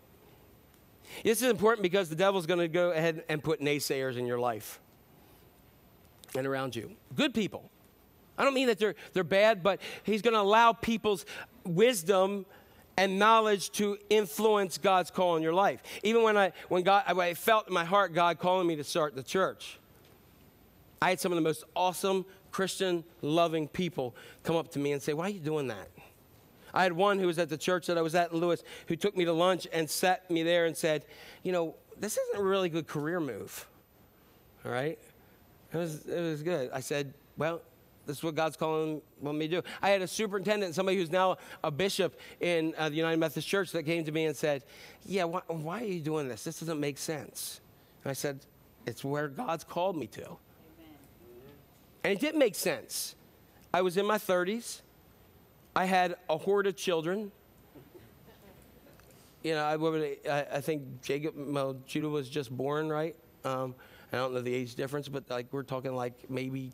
[1.23, 4.39] This is important because the devil's going to go ahead and put naysayers in your
[4.39, 4.81] life
[6.37, 6.93] and around you.
[7.15, 7.71] Good people.
[8.39, 11.27] I don't mean that they're, they're bad, but he's going to allow people's
[11.65, 12.47] wisdom
[12.97, 15.83] and knowledge to influence God's call in your life.
[16.03, 19.15] Even when I, when God, I felt in my heart God calling me to start
[19.15, 19.79] the church,
[21.01, 25.03] I had some of the most awesome Christian loving people come up to me and
[25.03, 25.89] say, Why are you doing that?
[26.75, 28.97] I had one who was at the church that I was at in Lewis who
[28.97, 31.05] took me to lunch and sat me there and said,
[31.43, 33.67] You know, this isn't a really good career move.
[34.65, 34.99] All right?
[35.73, 36.71] It was, it was good.
[36.73, 37.63] I said, Well,
[38.07, 39.69] this is what God's calling want me to do.
[39.81, 43.71] I had a superintendent, somebody who's now a bishop in uh, the United Methodist Church,
[43.73, 44.65] that came to me and said,
[45.07, 46.45] Yeah, why, why are you doing this?
[46.45, 47.61] This doesn't make sense.
[48.05, 48.41] And I said,
[48.87, 50.23] It's where God's called me to.
[50.23, 50.39] Amen.
[52.05, 53.15] And it didn't make sense.
[53.73, 54.83] I was in my 30s.
[55.75, 57.33] I had a horde of children.
[59.43, 63.17] You know, I, I, I think Jacob, well, Judah was just born, right?
[63.45, 63.75] Um,
[64.13, 66.73] I don't know the age difference, but like we're talking like maybe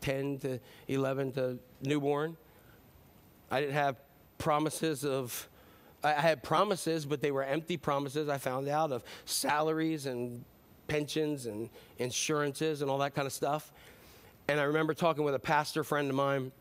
[0.00, 2.36] 10 to 11 to newborn.
[3.50, 3.96] I didn't have
[4.38, 5.48] promises of,
[6.04, 8.28] I had promises, but they were empty promises.
[8.28, 10.44] I found out of salaries and
[10.86, 11.68] pensions and
[11.98, 13.72] insurances and all that kind of stuff.
[14.48, 16.52] And I remember talking with a pastor friend of mine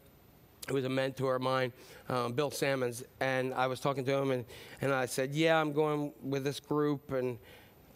[0.68, 1.74] who was a mentor of mine,
[2.10, 4.46] um, Bill Sammons, and I was talking to him, and,
[4.82, 7.12] and I said, Yeah, I'm going with this group.
[7.12, 7.40] And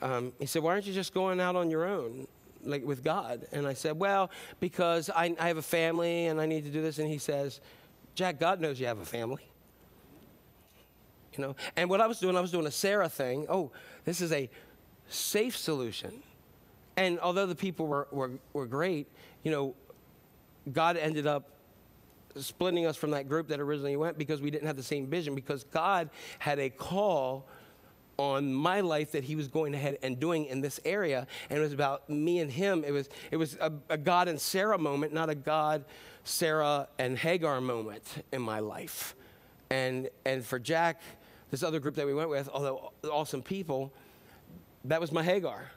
[0.03, 2.27] um, he said, Why aren't you just going out on your own?
[2.65, 6.45] Like with God, and I said, Well, because I, I have a family and I
[6.45, 6.99] need to do this.
[6.99, 7.61] And he says,
[8.13, 9.47] Jack, God knows you have a family.
[11.35, 13.47] You know, and what I was doing, I was doing a Sarah thing.
[13.49, 13.71] Oh,
[14.05, 14.49] this is a
[15.07, 16.21] safe solution.
[16.95, 19.07] And although the people were, were, were great,
[19.41, 19.73] you know,
[20.71, 21.49] God ended up
[22.35, 25.33] splitting us from that group that originally went because we didn't have the same vision,
[25.33, 26.09] because God
[26.39, 27.47] had a call
[28.17, 31.61] on my life that he was going ahead and doing in this area and it
[31.61, 35.13] was about me and him it was it was a, a god and sarah moment
[35.13, 35.83] not a god
[36.23, 39.15] sarah and hagar moment in my life
[39.71, 41.01] and and for jack
[41.49, 43.91] this other group that we went with although awesome people
[44.85, 45.71] that was my hagar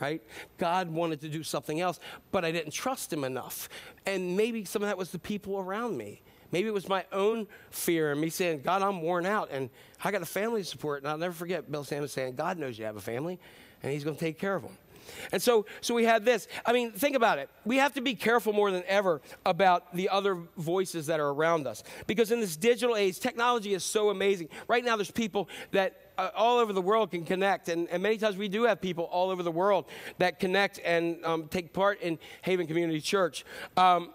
[0.00, 0.22] right?
[0.58, 2.00] God wanted to do something else,
[2.32, 3.68] but I didn't trust him enough.
[4.06, 6.22] And maybe some of that was the people around me.
[6.52, 9.70] Maybe it was my own fear and me saying, God, I'm worn out and
[10.02, 11.02] I got a family to support.
[11.02, 13.38] And I'll never forget Bill Sammons saying, God knows you have a family
[13.82, 14.76] and he's going to take care of them.
[15.32, 16.48] And so, so we had this.
[16.64, 17.50] I mean, think about it.
[17.64, 21.66] We have to be careful more than ever about the other voices that are around
[21.66, 21.82] us.
[22.06, 24.48] Because in this digital age, technology is so amazing.
[24.68, 27.68] Right now, there's people that uh, all over the world can connect.
[27.68, 29.86] And, and, many times we do have people all over the world
[30.18, 33.44] that connect and um, take part in Haven Community Church.
[33.76, 34.10] Um,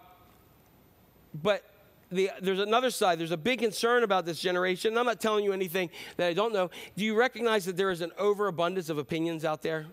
[1.42, 1.64] but
[2.12, 3.20] the, there's another side.
[3.20, 4.90] There's a big concern about this generation.
[4.90, 6.70] And I'm not telling you anything that I don't know.
[6.96, 9.88] Do you recognize that there is an overabundance of opinions out there?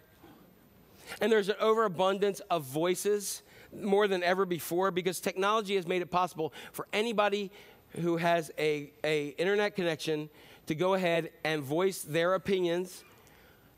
[1.21, 3.43] And there's an overabundance of voices
[3.75, 7.51] more than ever before because technology has made it possible for anybody
[8.01, 10.29] who has a, a internet connection
[10.67, 13.05] to go ahead and voice their opinions.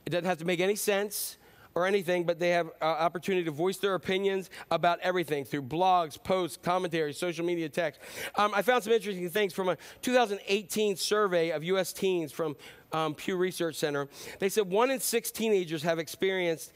[0.07, 1.37] It doesn't have to make any sense
[1.75, 6.23] or anything, but they have uh, opportunity to voice their opinions about everything through blogs,
[6.23, 8.01] posts, commentaries, social media text.
[8.37, 11.93] Um, I found some interesting things from a 2018 survey of U.S.
[11.93, 12.57] teens from
[12.93, 14.09] um, Pew Research Center.
[14.39, 16.73] They said one in six teenagers have experienced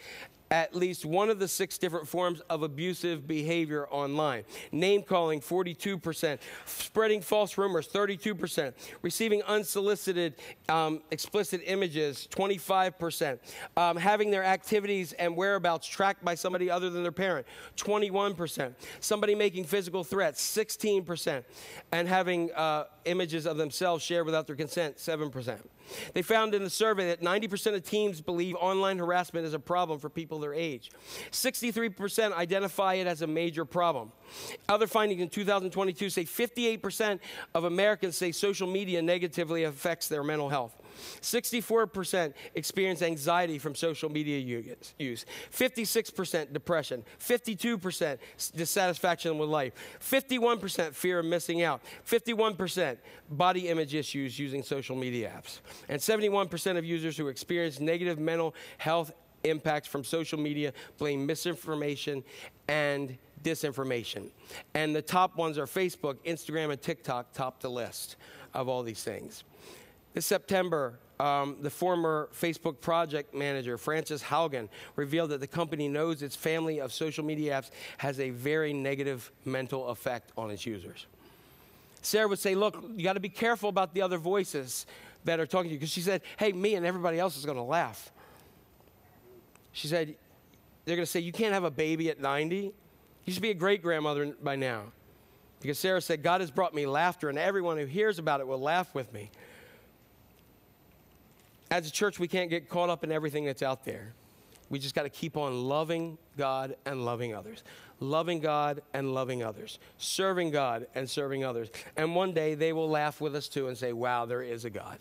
[0.50, 4.44] at least one of the six different forms of abusive behavior online.
[4.72, 6.38] Name calling, 42%.
[6.64, 8.72] Spreading false rumors, 32%.
[9.02, 10.34] Receiving unsolicited,
[10.68, 13.38] um, explicit images, 25%.
[13.76, 17.46] Um, having their activities and whereabouts tracked by somebody other than their parent,
[17.76, 18.74] 21%.
[19.00, 21.44] Somebody making physical threats, 16%.
[21.92, 25.58] And having uh, images of themselves shared without their consent, 7%.
[26.14, 29.98] They found in the survey that 90% of teens believe online harassment is a problem
[29.98, 30.90] for people their age.
[31.30, 34.12] 63% identify it as a major problem.
[34.68, 37.20] Other findings in 2022 say 58%
[37.54, 40.74] of Americans say social media negatively affects their mental health.
[41.20, 44.38] 64% experience anxiety from social media
[44.98, 48.18] use, 56% depression, 52%
[48.54, 52.96] dissatisfaction with life, 51% fear of missing out, 51%
[53.30, 58.54] body image issues using social media apps, and 71% of users who experience negative mental
[58.78, 59.12] health
[59.44, 62.24] impacts from social media blame misinformation
[62.68, 64.30] and disinformation.
[64.74, 68.16] And the top ones are Facebook, Instagram, and TikTok, top the list
[68.54, 69.44] of all these things.
[70.14, 76.22] This September, um, the former Facebook project manager, Frances Haugen, revealed that the company knows
[76.22, 81.06] its family of social media apps has a very negative mental effect on its users.
[82.02, 84.86] Sarah would say, Look, you got to be careful about the other voices
[85.24, 85.78] that are talking to you.
[85.78, 88.10] Because she said, Hey, me and everybody else is going to laugh.
[89.72, 90.14] She said,
[90.84, 92.72] They're going to say, You can't have a baby at 90.
[93.24, 94.84] You should be a great grandmother by now.
[95.60, 98.60] Because Sarah said, God has brought me laughter, and everyone who hears about it will
[98.60, 99.30] laugh with me.
[101.70, 104.14] As a church, we can't get caught up in everything that's out there.
[104.70, 107.62] We just got to keep on loving God and loving others.
[108.00, 109.78] Loving God and loving others.
[109.96, 111.68] Serving God and serving others.
[111.96, 114.70] And one day they will laugh with us too and say, wow, there is a
[114.70, 114.98] God.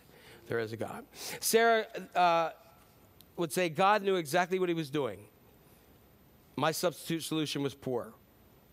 [0.48, 1.06] There is a God.
[1.40, 1.86] Sarah
[2.16, 2.52] uh,
[3.36, 5.20] would say, God knew exactly what he was doing.
[6.56, 8.14] My substitute solution was poor.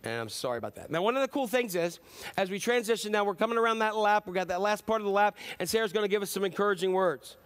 [0.05, 0.91] And I'm sorry about that.
[0.91, 1.99] Now, one of the cool things is,
[2.37, 4.27] as we transition now, we're coming around that lap.
[4.27, 6.45] We've got that last part of the lap, and Sarah's going to give us some
[6.45, 7.37] encouraging words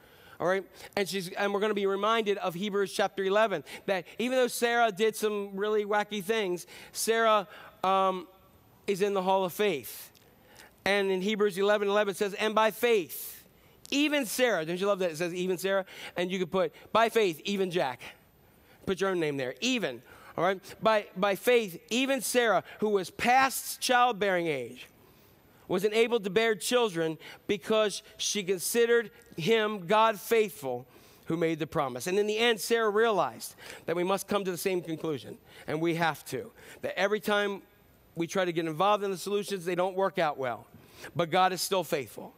[0.40, 0.64] all right?
[0.96, 4.46] And, she's, and we're going to be reminded of Hebrews chapter 11 that even though
[4.46, 7.48] Sarah did some really wacky things, Sarah
[7.82, 8.28] um,
[8.86, 10.12] is in the hall of faith.
[10.84, 13.44] And in Hebrews 11 11, it says, And by faith,
[13.90, 15.10] even Sarah, don't you love that?
[15.10, 15.84] It says, Even Sarah.
[16.16, 18.00] And you could put, By faith, even Jack.
[18.86, 19.54] Put your own name there.
[19.60, 20.02] Even.
[20.36, 20.60] All right?
[20.82, 24.86] By, by faith, even Sarah, who was past childbearing age,
[25.68, 30.86] wasn't able to bear children because she considered him God faithful
[31.26, 32.06] who made the promise.
[32.06, 33.54] And in the end, Sarah realized
[33.84, 35.36] that we must come to the same conclusion,
[35.66, 36.50] and we have to.
[36.80, 37.62] That every time
[38.16, 40.66] we try to get involved in the solutions, they don't work out well.
[41.14, 42.34] But God is still faithful.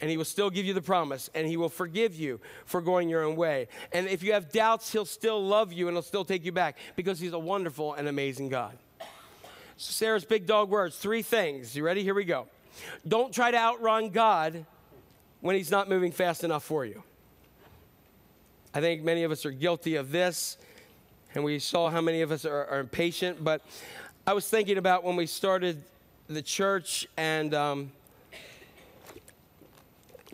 [0.00, 3.08] And he will still give you the promise, and he will forgive you for going
[3.08, 3.68] your own way.
[3.92, 6.76] And if you have doubts, he'll still love you and he'll still take you back
[6.96, 8.76] because he's a wonderful and amazing God.
[9.76, 11.74] Sarah's big dog words three things.
[11.74, 12.02] You ready?
[12.02, 12.46] Here we go.
[13.06, 14.64] Don't try to outrun God
[15.40, 17.02] when He's not moving fast enough for you.
[18.72, 20.56] I think many of us are guilty of this,
[21.34, 23.42] and we saw how many of us are, are impatient.
[23.42, 23.62] But
[24.26, 25.82] I was thinking about when we started
[26.28, 27.92] the church, and um,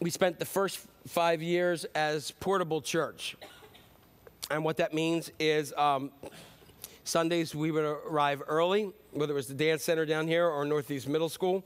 [0.01, 3.37] we spent the first five years as portable church.
[4.51, 6.11] And what that means is um,
[7.05, 11.09] Sundays we would arrive early, whether it was the dance center down here or Northeast
[11.09, 11.65] Middle School.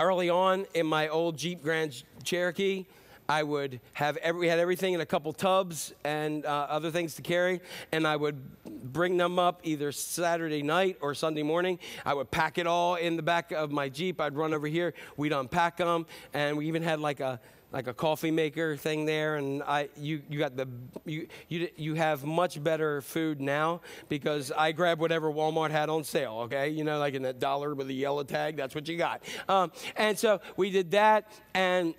[0.00, 2.86] Early on in my old Jeep Grand Cherokee,
[3.28, 7.14] I would have every, we had everything in a couple tubs and uh, other things
[7.16, 7.60] to carry,
[7.92, 11.78] and I would bring them up either Saturday night or Sunday morning.
[12.06, 14.18] I would pack it all in the back of my Jeep.
[14.18, 14.94] I'd run over here.
[15.18, 17.38] We'd unpack them, and we even had like a
[17.70, 20.66] like a coffee maker thing there, and I you you got the
[21.04, 26.02] you you you have much better food now because I grabbed whatever Walmart had on
[26.02, 26.38] sale.
[26.44, 28.56] Okay, you know, like in that dollar with the yellow tag.
[28.56, 29.22] That's what you got.
[29.50, 31.94] Um, and so we did that, and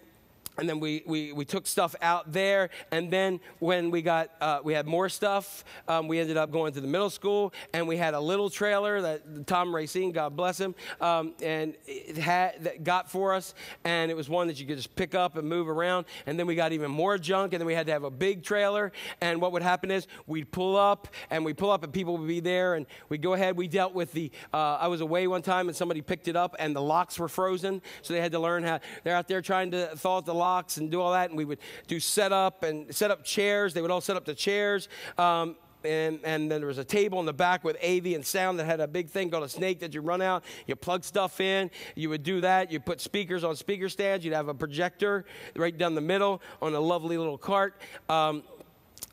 [0.60, 2.70] and then we, we, we took stuff out there.
[2.92, 6.74] And then when we got uh, we had more stuff um, we ended up going
[6.74, 7.54] to the middle school.
[7.74, 12.18] And we had a little trailer that tom racine god bless him um, and it
[12.18, 13.54] had that got for us.
[13.84, 16.06] And it was one that you could just pick up and move around.
[16.26, 17.54] And then we got even more junk.
[17.54, 18.92] And then we had to have a big trailer.
[19.22, 22.28] And what would happen is we'd pull up and we'd pull up and people would
[22.28, 22.76] be there.
[22.76, 25.76] And we'd go ahead we dealt with the uh, i was away one time and
[25.76, 27.82] somebody picked it up and the locks were frozen.
[28.02, 30.49] So they had to learn how they're out there trying to thaw out the locks
[30.58, 31.30] and do all that.
[31.30, 33.74] And we would do setup and set up chairs.
[33.74, 34.90] They would all set up the chairs.
[35.18, 38.60] Um, and, and then there was a table in the back with AV and sound
[38.60, 40.44] that had a big thing called a snake that you run out.
[40.68, 41.72] You plug stuff in.
[41.96, 42.72] You would do that.
[42.72, 44.26] You put speakers on speaker stands.
[44.26, 47.80] You'd have a projector right down the middle on a lovely little cart.
[48.10, 48.44] Um,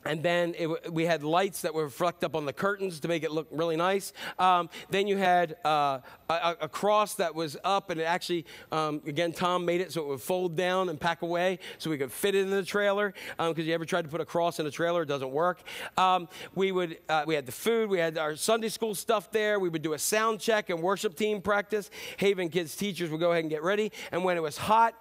[0.04, 3.22] and then it, we had lights that were flecked up on the curtains to make
[3.22, 4.12] it look really nice.
[4.38, 9.00] Um, then you had uh, a, a, cross that was up, and it actually, um,
[9.06, 12.12] again, Tom made it so it would fold down and pack away so we could
[12.12, 13.14] fit it in the trailer.
[13.36, 15.62] Because um, you ever tried to put a cross in a trailer, it doesn't work.
[15.96, 19.58] Um, we would uh, we had the food, we had our Sunday school stuff there.
[19.60, 21.90] We would do a sound check and worship team practice.
[22.16, 23.92] Haven kids teachers would go ahead and get ready.
[24.12, 24.94] And when it was hot,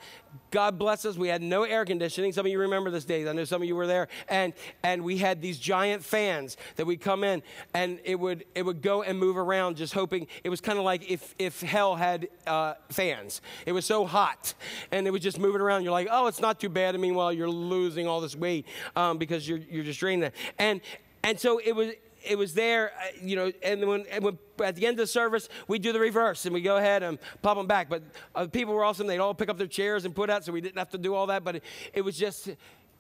[0.52, 2.32] God bless us, we had no air conditioning.
[2.32, 3.28] Some of you remember this day.
[3.28, 4.54] I know some of you were there, and
[4.84, 7.44] and we had these giant fans that would come in,
[7.74, 10.28] and it would it would go and move around, just hoping.
[10.44, 13.42] It was kind of like if if hell had uh, fans.
[13.66, 14.54] It was so hot,
[14.92, 15.84] and it was just moving around.
[15.84, 16.94] You're like, oh, it's not too bad.
[16.94, 18.66] And meanwhile, you're losing all this weight
[18.96, 20.34] um, because you're you're just draining it.
[20.60, 20.82] And
[21.24, 21.92] and so it was
[22.24, 25.08] it was there, uh, you know, and when, and when, at the end of the
[25.08, 27.88] service, we do the reverse and we go ahead and pop them back.
[27.88, 28.02] But
[28.34, 29.06] uh, people were awesome.
[29.06, 31.14] They'd all pick up their chairs and put out, so we didn't have to do
[31.14, 31.44] all that.
[31.44, 31.64] But it,
[31.94, 32.50] it was just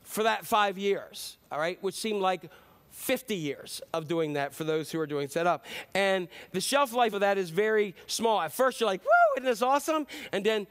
[0.04, 2.52] for that five years, all right, which seemed like
[2.96, 5.66] 50 years of doing that for those who are doing setup.
[5.94, 8.42] And the shelf life of that is very small.
[8.42, 10.08] At first, you're like, woo, isn't this awesome?
[10.32, 10.66] And then,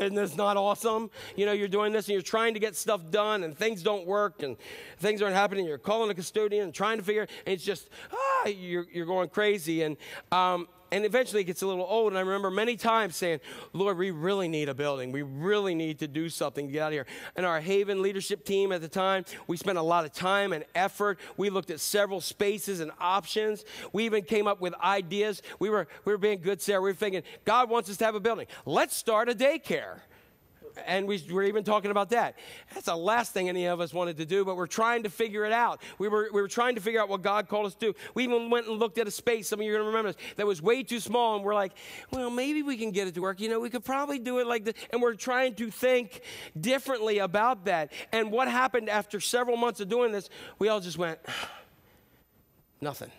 [0.00, 1.10] isn't this not awesome?
[1.36, 4.06] You know, you're doing this and you're trying to get stuff done and things don't
[4.06, 4.56] work and
[4.98, 5.66] things aren't happening.
[5.66, 9.28] You're calling a custodian and trying to figure, and it's just, ah, you're, you're going
[9.28, 9.82] crazy.
[9.82, 9.98] And,
[10.32, 12.12] um, and eventually it gets a little old.
[12.12, 13.40] And I remember many times saying,
[13.72, 15.10] Lord, we really need a building.
[15.10, 17.06] We really need to do something to get out of here.
[17.34, 20.64] And our Haven leadership team at the time, we spent a lot of time and
[20.74, 21.18] effort.
[21.38, 23.64] We looked at several spaces and options.
[23.94, 25.40] We even came up with ideas.
[25.58, 26.82] We were, we were being good, Sarah.
[26.82, 28.46] We were thinking, God wants us to have a building.
[28.66, 30.00] Let's start a daycare
[30.86, 32.36] and we were even talking about that.
[32.72, 35.44] That's the last thing any of us wanted to do, but we're trying to figure
[35.44, 35.82] it out.
[35.98, 37.94] We were, we were trying to figure out what God called us to do.
[38.14, 40.12] We even went and looked at a space, some of you are going to remember
[40.12, 41.72] this, that was way too small, and we're like,
[42.10, 43.40] well, maybe we can get it to work.
[43.40, 44.74] You know, we could probably do it like this.
[44.90, 46.22] And we're trying to think
[46.58, 47.92] differently about that.
[48.12, 50.28] And what happened after several months of doing this,
[50.58, 51.18] we all just went,
[52.80, 53.10] nothing.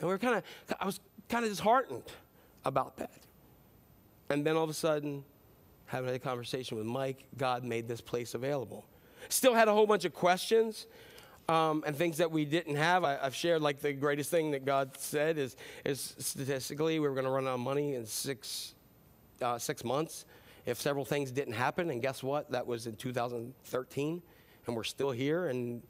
[0.00, 0.44] And we are kind of,
[0.80, 2.04] I was kind of disheartened
[2.64, 3.12] about that.
[4.28, 5.24] And then all of a sudden,
[5.90, 8.86] having a conversation with Mike, God made this place available.
[9.28, 10.86] Still had a whole bunch of questions
[11.48, 13.02] um, and things that we didn't have.
[13.02, 17.14] I, have shared like the greatest thing that God said is, is statistically we were
[17.14, 18.74] going to run out of money in six,
[19.42, 20.26] uh, six months
[20.64, 21.90] if several things didn't happen.
[21.90, 22.52] And guess what?
[22.52, 24.22] That was in 2013,
[24.66, 25.48] and we're still here.
[25.48, 25.82] And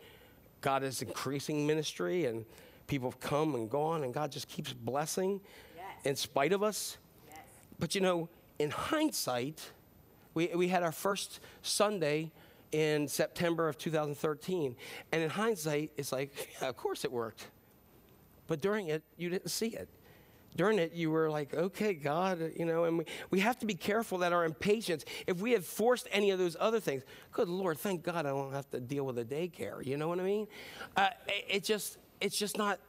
[0.62, 2.46] God is increasing ministry, and
[2.86, 5.42] people have come and gone, and God just keeps blessing
[5.76, 5.84] yes.
[6.04, 6.96] in spite of us.
[7.28, 7.38] Yes.
[7.78, 9.60] But you know, in hindsight,
[10.34, 12.30] we, we had our first Sunday
[12.72, 14.76] in September of 2013.
[15.12, 17.46] And in hindsight, it's like, yeah, of course it worked.
[18.46, 19.88] But during it, you didn't see it.
[20.56, 23.74] During it, you were like, okay, God, you know, and we, we have to be
[23.74, 27.78] careful that our impatience, if we had forced any of those other things, good Lord,
[27.78, 29.84] thank God I don't have to deal with a daycare.
[29.86, 30.48] You know what I mean?
[30.96, 32.80] Uh, it, it just, it's just not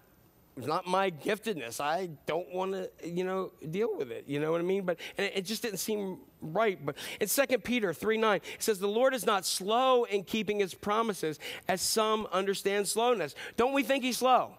[0.58, 1.80] it's not my giftedness.
[1.80, 4.26] I don't want to, you know, deal with it.
[4.28, 4.84] You know what I mean?
[4.84, 6.84] But and it just didn't seem right.
[6.84, 10.60] But in 2 Peter 3 9, it says, The Lord is not slow in keeping
[10.60, 13.36] his promises, as some understand slowness.
[13.58, 14.52] Don't we think he's slow?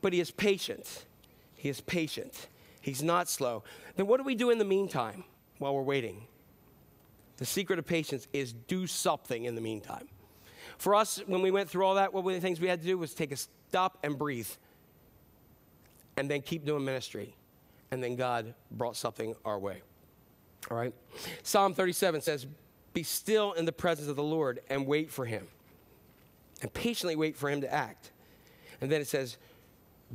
[0.00, 1.06] But he is patient.
[1.54, 2.48] He is patient.
[2.80, 3.64] He's not slow.
[3.96, 5.24] Then what do we do in the meantime
[5.58, 6.26] while we're waiting?
[7.38, 10.08] The secret of patience is do something in the meantime.
[10.78, 12.86] For us, when we went through all that, one of the things we had to
[12.86, 14.48] do was take a stop and breathe
[16.16, 17.34] and then keep doing ministry.
[17.90, 19.82] And then God brought something our way.
[20.70, 20.94] All right?
[21.42, 22.46] Psalm 37 says,
[22.92, 25.46] Be still in the presence of the Lord and wait for him.
[26.62, 28.10] And patiently wait for him to act.
[28.80, 29.36] And then it says,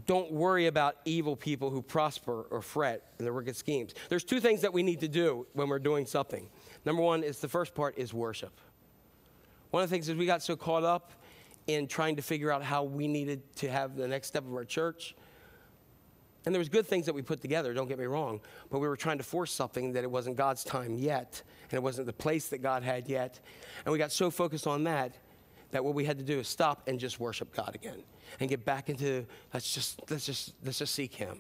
[0.06, 3.94] Don't worry about evil people who prosper or fret in their wicked schemes.
[4.10, 6.49] There's two things that we need to do when we're doing something.
[6.86, 8.60] Number one is the first part is worship.
[9.72, 11.14] One of the things is we got so caught up
[11.68, 14.65] in trying to figure out how we needed to have the next step of our
[14.65, 15.15] church.
[16.45, 18.88] And there was good things that we put together, don't get me wrong, but we
[18.88, 22.14] were trying to force something that it wasn't God's time yet, and it wasn't the
[22.14, 23.40] place that God had yet.
[23.86, 25.14] And we got so focused on that
[25.72, 28.03] that what we had to do is stop and just worship God again
[28.40, 31.40] and get back into let's just let's just let's just seek him.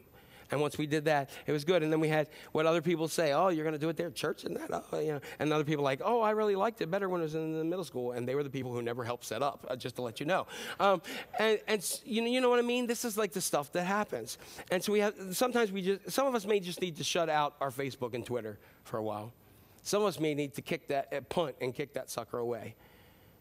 [0.53, 1.81] And once we did that, it was good.
[1.81, 4.11] And then we had what other people say, oh, you're going to do it there
[4.11, 4.69] church and that.
[4.91, 5.19] Oh, you know.
[5.39, 7.63] And other people like, oh, I really liked it better when I was in the
[7.63, 8.11] middle school.
[8.11, 10.27] And they were the people who never helped set up, uh, just to let you
[10.27, 10.45] know.
[10.79, 11.01] Um,
[11.39, 12.85] and and you, know, you know what I mean?
[12.85, 14.37] This is like the stuff that happens.
[14.69, 17.29] And so we have, sometimes we just, some of us may just need to shut
[17.29, 19.33] out our Facebook and Twitter for a while.
[19.81, 22.75] Some of us may need to kick that, uh, punt and kick that sucker away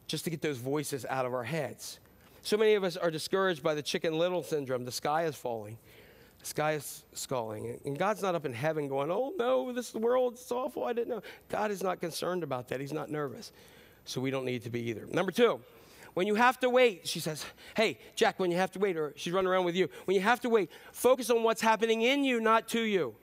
[0.06, 1.98] just to get those voices out of our heads.
[2.40, 4.86] So many of us are discouraged by the chicken little syndrome.
[4.86, 5.76] The sky is falling.
[6.42, 7.78] Sky is sculling.
[7.84, 10.84] And God's not up in heaven going, oh no, this world is awful.
[10.84, 11.22] I didn't know.
[11.48, 12.80] God is not concerned about that.
[12.80, 13.52] He's not nervous.
[14.04, 15.06] So we don't need to be either.
[15.06, 15.60] Number two,
[16.14, 17.46] when you have to wait, she says,
[17.76, 20.20] hey, Jack, when you have to wait, or she's running around with you, when you
[20.20, 23.14] have to wait, focus on what's happening in you, not to you.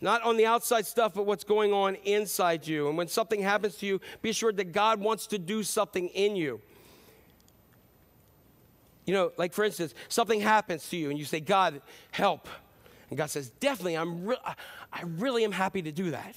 [0.00, 2.88] Not on the outside stuff, but what's going on inside you.
[2.88, 6.34] And when something happens to you, be assured that God wants to do something in
[6.34, 6.60] you.
[9.04, 12.48] You know, like for instance, something happens to you and you say, God, help.
[13.10, 14.36] And God says, definitely, I'm re-
[14.92, 16.34] I really am happy to do that.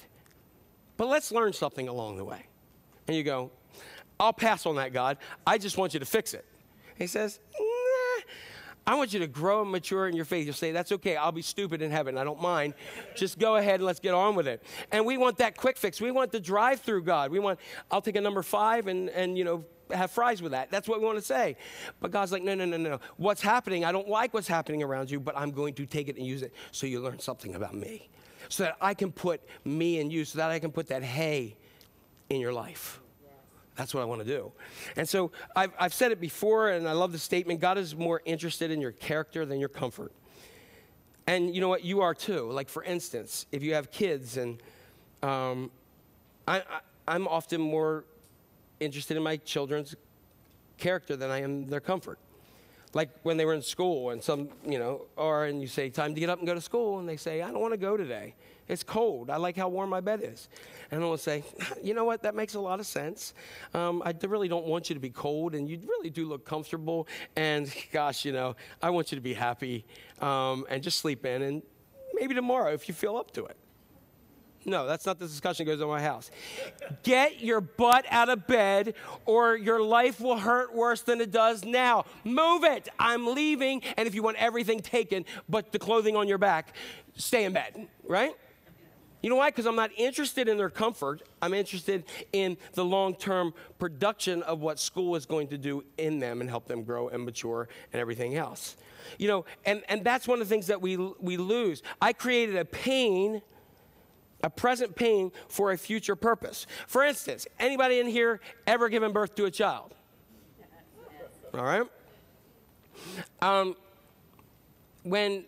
[0.97, 2.45] But let's learn something along the way.
[3.07, 3.51] And you go,
[4.19, 5.17] I'll pass on that, God.
[5.45, 6.45] I just want you to fix it.
[6.97, 8.23] He says, nah,
[8.87, 10.45] I want you to grow and mature in your faith.
[10.45, 11.15] You'll say, That's okay.
[11.15, 12.17] I'll be stupid in heaven.
[12.17, 12.75] I don't mind.
[13.15, 14.63] Just go ahead and let's get on with it.
[14.91, 15.99] And we want that quick fix.
[15.99, 17.31] We want the drive through God.
[17.31, 17.59] We want,
[17.89, 20.71] I'll take a number five and, and you know, have fries with that.
[20.71, 21.57] That's what we want to say.
[21.99, 22.99] But God's like, no, no, no, no.
[23.17, 23.85] What's happening?
[23.85, 26.41] I don't like what's happening around you, but I'm going to take it and use
[26.41, 28.09] it so you learn something about me.
[28.49, 31.57] So that I can put me in you, so that I can put that hay
[32.29, 32.99] in your life.
[33.75, 34.51] That's what I want to do.
[34.95, 38.21] And so I've, I've said it before, and I love the statement God is more
[38.23, 40.13] interested in your character than your comfort.
[41.27, 41.83] And you know what?
[41.83, 42.49] You are too.
[42.51, 44.61] Like, for instance, if you have kids, and
[45.23, 45.71] um,
[46.47, 46.63] I, I,
[47.07, 48.05] I'm often more
[48.79, 49.95] interested in my children's
[50.77, 52.19] character than I am their comfort.
[52.93, 56.13] Like when they were in school and some, you know, or and you say, time
[56.13, 57.97] to get up and go to school, and they say, I don't want to go
[57.97, 58.35] today.
[58.67, 59.29] It's cold.
[59.29, 60.47] I like how warm my bed is.
[60.91, 61.43] And I will say,
[61.83, 63.33] you know what, that makes a lot of sense.
[63.73, 67.07] Um, I really don't want you to be cold, and you really do look comfortable.
[67.35, 69.85] And gosh, you know, I want you to be happy
[70.21, 71.63] um, and just sleep in, and
[72.13, 73.57] maybe tomorrow if you feel up to it.
[74.65, 76.31] No, that's not the discussion that goes on my house.
[77.03, 81.63] Get your butt out of bed or your life will hurt worse than it does
[81.63, 82.05] now.
[82.23, 82.89] Move it.
[82.97, 83.83] I'm leaving.
[83.95, 86.73] And if you want everything taken but the clothing on your back,
[87.15, 88.33] stay in bed, right?
[89.21, 89.49] You know why?
[89.49, 91.23] Because I'm not interested in their comfort.
[91.41, 96.19] I'm interested in the long term production of what school is going to do in
[96.19, 98.77] them and help them grow and mature and everything else.
[99.17, 101.81] You know, and, and that's one of the things that we, we lose.
[102.01, 103.41] I created a pain
[104.45, 106.67] a present pain for a future purpose.
[106.85, 109.95] For instance, anybody in here ever given birth to a child?
[111.55, 111.87] All right.
[113.41, 113.75] Um,
[115.01, 115.45] when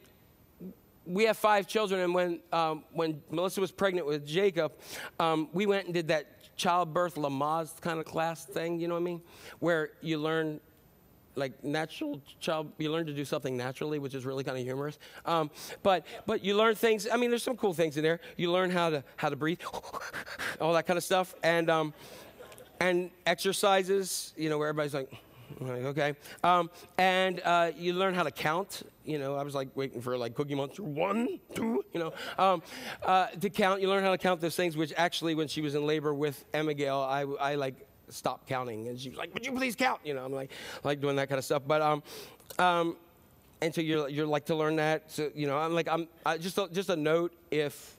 [1.06, 4.74] we have five children, and when um, when Melissa was pregnant with Jacob,
[5.20, 8.80] um, we went and did that childbirth Lamaze kind of class thing.
[8.80, 9.22] You know what I mean?
[9.60, 10.60] Where you learn
[11.38, 15.00] like natural child you learn to do something naturally which is really kind of humorous
[15.26, 15.50] um,
[15.84, 18.70] but but you learn things i mean there's some cool things in there you learn
[18.70, 19.62] how to how to breathe
[20.62, 21.94] all that kind of stuff and um,
[22.80, 25.12] and exercises you know where everybody's like
[25.60, 26.16] like, okay.
[26.44, 28.84] Um, and uh, you learn how to count.
[29.06, 32.62] You know, I was like waiting for like Cookie Monster one, two, you know, um,
[33.04, 33.82] uh, to count.
[33.82, 36.44] You learn how to count those things, which actually, when she was in labor with
[36.54, 38.88] Emma I, I like stop counting.
[38.88, 40.02] And she was like, would you please count?
[40.04, 40.52] You know, I'm like,
[40.84, 41.64] like doing that kind of stuff.
[41.68, 42.04] But, um,
[42.60, 42.96] um,
[43.62, 45.12] and so you're, you're like to learn that.
[45.12, 47.98] So, you know, I'm like, I'm I, just, a, just a note if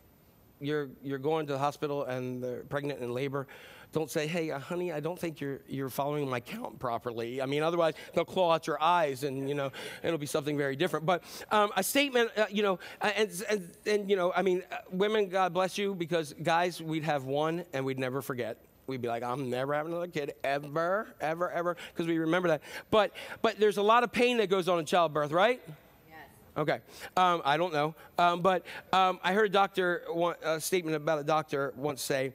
[0.60, 3.46] you're, you're going to the hospital and they're pregnant and in labor,
[3.90, 7.40] don't say, hey, uh, honey, I don't think you're, you're following my count properly.
[7.40, 9.72] I mean, otherwise they'll claw out your eyes and, you know,
[10.02, 11.06] it'll be something very different.
[11.06, 14.62] But um, a statement, uh, you know, uh, and, and, and, you know, I mean,
[14.70, 18.58] uh, women, God bless you, because guys, we'd have one and we'd never forget.
[18.88, 22.62] We'd be like, I'm never having another kid, ever, ever, ever, because we remember that.
[22.90, 23.12] But,
[23.42, 25.60] but there's a lot of pain that goes on in childbirth, right?
[26.08, 26.16] Yes.
[26.56, 26.80] Okay.
[27.14, 27.94] Um, I don't know.
[28.18, 30.04] Um, but um, I heard a doctor,
[30.42, 32.32] a statement about a doctor once say,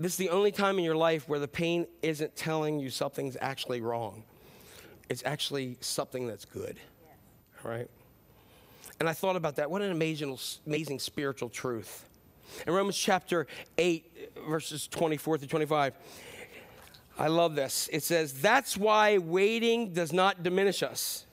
[0.00, 3.36] this is the only time in your life where the pain isn't telling you something's
[3.40, 4.24] actually wrong.
[5.10, 6.78] It's actually something that's good.
[7.62, 7.88] Right?
[8.98, 9.70] And I thought about that.
[9.70, 12.06] What an amazing, amazing spiritual truth.
[12.66, 13.46] In Romans chapter
[13.78, 15.94] 8, verses 24 through 25,
[17.18, 17.88] I love this.
[17.92, 21.26] It says, That's why waiting does not diminish us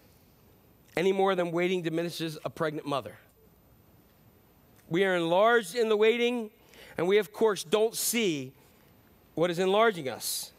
[0.96, 3.18] any more than waiting diminishes a pregnant mother.
[4.90, 6.52] We are enlarged in the waiting,
[6.98, 8.54] and we, of course, don't see
[9.36, 10.52] what is enlarging us.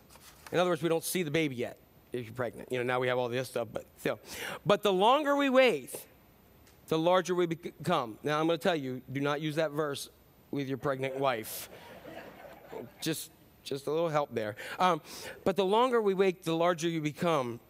[0.50, 1.78] In other words, we don't see the baby yet
[2.12, 2.70] if you're pregnant.
[2.70, 4.18] You know, now we have all this stuff, but still.
[4.66, 5.94] But the longer we wait,
[6.88, 8.18] the larger we become.
[8.22, 10.10] Now, I'm going to tell you do not use that verse
[10.54, 11.68] with your pregnant wife.
[13.00, 13.30] Just,
[13.62, 14.56] just a little help there.
[14.78, 15.02] Um,
[15.44, 17.60] but the longer we wait, the larger you become.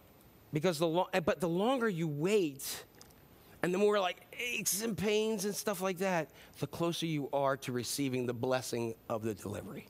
[0.53, 2.85] Because the lo- but the longer you wait,
[3.61, 6.29] and the more like aches and pains and stuff like that,
[6.59, 9.87] the closer you are to receiving the blessing of the delivery.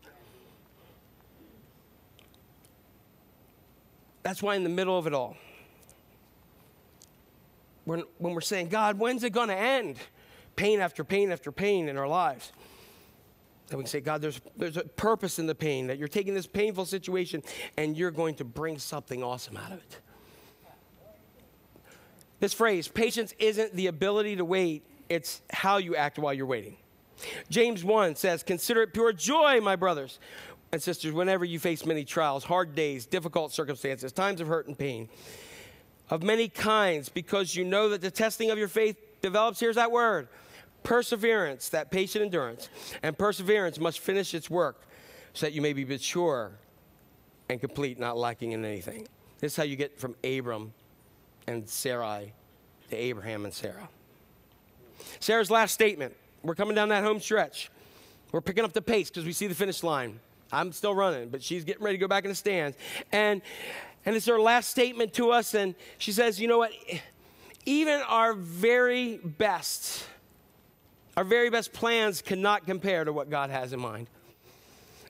[4.23, 5.37] That's why, in the middle of it all,
[7.83, 9.97] when, when we're saying, God, when's it going to end?
[10.55, 12.51] Pain after pain after pain in our lives.
[13.69, 16.33] And we can say, God, there's, there's a purpose in the pain, that you're taking
[16.33, 17.41] this painful situation
[17.77, 19.99] and you're going to bring something awesome out of it.
[22.39, 26.77] This phrase, patience isn't the ability to wait, it's how you act while you're waiting.
[27.49, 30.19] James 1 says, Consider it pure joy, my brothers
[30.71, 34.77] and sisters, whenever you face many trials, hard days, difficult circumstances, times of hurt and
[34.77, 35.07] pain,
[36.09, 39.91] of many kinds, because you know that the testing of your faith develops, here's that
[39.91, 40.27] word,
[40.85, 42.69] perseverance, that patient endurance.
[43.03, 44.87] And perseverance must finish its work
[45.33, 46.53] so that you may be mature
[47.49, 49.05] and complete, not lacking in anything.
[49.39, 50.73] This is how you get from Abram
[51.47, 52.31] and Sarai
[52.89, 53.89] to Abraham and Sarah.
[55.19, 56.15] Sarah's last statement.
[56.43, 57.69] We're coming down that home stretch.
[58.31, 60.19] We're picking up the pace because we see the finish line.
[60.51, 62.77] I'm still running, but she's getting ready to go back in the stands.
[63.11, 63.41] And,
[64.05, 65.53] and it's her last statement to us.
[65.53, 66.71] And she says, You know what?
[67.65, 70.05] Even our very best,
[71.17, 74.07] our very best plans cannot compare to what God has in mind.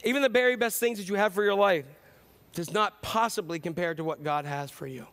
[0.04, 1.86] Even the very best things that you have for your life
[2.54, 5.08] does not possibly compare to what God has for you.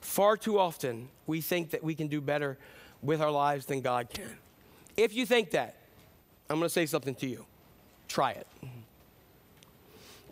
[0.00, 2.58] Far too often, we think that we can do better
[3.02, 4.38] with our lives than God can.
[4.96, 5.76] If you think that,
[6.48, 7.44] I'm going to say something to you.
[8.08, 8.46] Try it.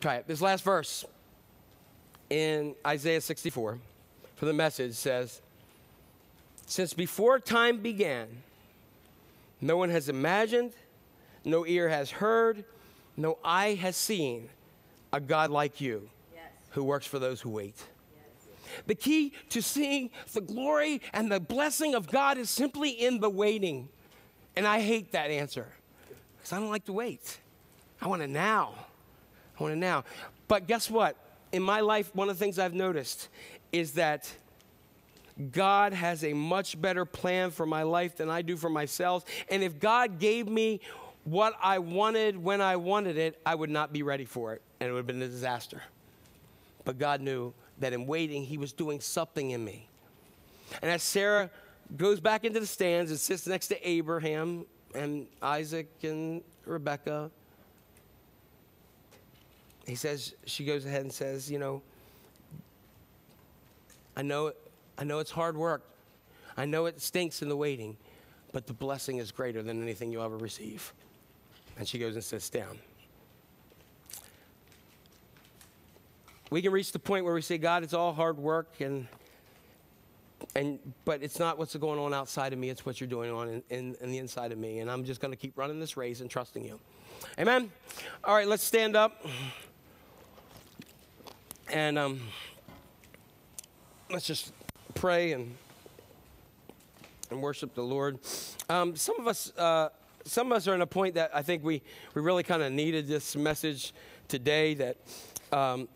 [0.01, 0.27] Try it.
[0.27, 1.05] This last verse
[2.31, 3.79] in Isaiah 64
[4.35, 5.41] for the message says,
[6.67, 8.29] Since before time began,
[9.61, 10.73] no one has imagined,
[11.45, 12.65] no ear has heard,
[13.17, 14.49] no eye has seen
[15.13, 16.45] a God like you yes.
[16.71, 17.77] who works for those who wait.
[18.87, 23.31] The key to seeing the glory and the blessing of God is simply in the
[23.31, 23.89] waiting.
[24.57, 25.67] And I hate that answer
[26.37, 27.39] because I don't like to wait.
[28.01, 28.75] I want it now.
[29.59, 30.05] I want it now.
[30.47, 31.17] But guess what?
[31.53, 33.29] In my life, one of the things I've noticed
[33.73, 34.33] is that
[35.53, 39.25] God has a much better plan for my life than I do for myself.
[39.51, 40.81] And if God gave me
[41.25, 44.63] what I wanted when I wanted it, I would not be ready for it.
[44.81, 45.83] And it would have been a disaster.
[46.85, 49.89] But God knew that in waiting, He was doing something in me.
[50.83, 51.51] And as Sarah
[51.97, 57.31] goes back into the stands and sits next to Abraham and Isaac and Rebecca,
[59.87, 61.81] he says, she goes ahead and says, you know,
[64.17, 64.53] I know,
[64.99, 65.83] I know it's hard work.
[66.57, 67.97] I know it stinks in the waiting,
[68.53, 70.93] but the blessing is greater than anything you'll ever receive.
[71.79, 72.79] And she goes and sits down.
[76.51, 79.07] We can reach the point where we say, God, it's all hard work and
[80.55, 83.49] and but it's not what's going on outside of me, it's what you're doing on
[83.49, 84.79] in, in, in the inside of me.
[84.79, 86.81] And I'm just gonna keep running this race and trusting you.
[87.39, 87.71] Amen.
[88.25, 89.25] All right, let's stand up.
[91.71, 92.21] And um,
[94.11, 94.53] let's just
[94.99, 95.55] pray and
[97.31, 98.19] and worship the Lord.
[98.69, 99.91] Um, some of us, uh,
[100.25, 101.83] some of us are in a point that I think we
[102.15, 103.95] we really kind of needed this message
[104.27, 104.75] today.
[104.75, 104.97] That
[105.53, 105.87] um,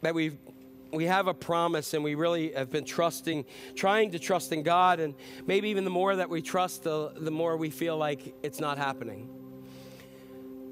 [0.00, 0.38] that we've
[0.92, 3.44] we have a promise and we really have been trusting,
[3.74, 5.00] trying to trust in God.
[5.00, 5.14] And
[5.46, 8.78] maybe even the more that we trust, the, the more we feel like it's not
[8.78, 9.28] happening.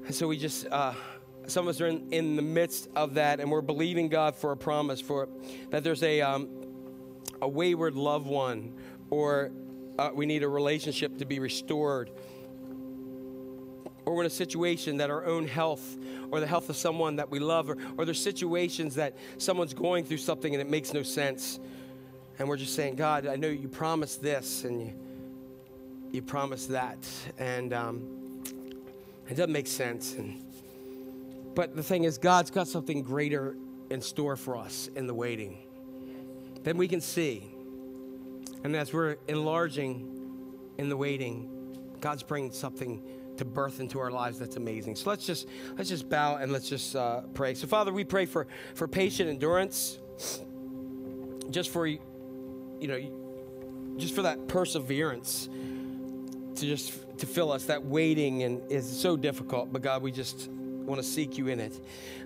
[0.05, 0.93] And so we just, uh,
[1.47, 4.51] some of us are in, in the midst of that and we're believing God for
[4.51, 5.27] a promise for
[5.69, 6.49] that there's a, um,
[7.41, 8.73] a wayward loved one
[9.09, 9.51] or
[9.99, 12.09] uh, we need a relationship to be restored
[14.05, 15.97] or we're in a situation that our own health
[16.31, 20.03] or the health of someone that we love, or, or there's situations that someone's going
[20.03, 21.59] through something and it makes no sense.
[22.39, 24.93] And we're just saying, God, I know you promised this and you,
[26.11, 26.97] you promised that.
[27.37, 28.41] And um,
[29.29, 30.15] it doesn't make sense.
[30.15, 30.43] And,
[31.55, 33.55] but the thing is, God's got something greater
[33.89, 35.57] in store for us in the waiting
[36.63, 37.53] than we can see.
[38.63, 40.09] And as we're enlarging
[40.77, 41.49] in the waiting,
[41.99, 43.03] God's bringing something
[43.37, 44.95] to birth into our lives that's amazing.
[44.95, 45.47] So let's just
[45.77, 47.53] let's just bow and let's just uh, pray.
[47.55, 49.99] So father we pray for for patient endurance
[51.49, 51.99] just for you
[52.81, 55.49] know just for that perseverance
[56.55, 57.65] to just to fill us.
[57.65, 60.49] That waiting and is so difficult but god we just
[60.85, 61.73] want to seek you in it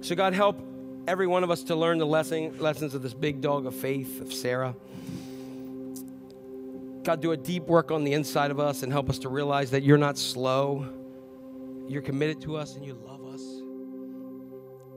[0.02, 0.60] so god help
[1.08, 4.22] every one of us to learn the lesson, lessons of this big dog of faith
[4.22, 4.76] of sarah
[7.08, 9.72] God, do a deep work on the inside of us and help us to realize
[9.72, 10.86] that you're not slow.
[11.88, 13.42] You're committed to us and you love us.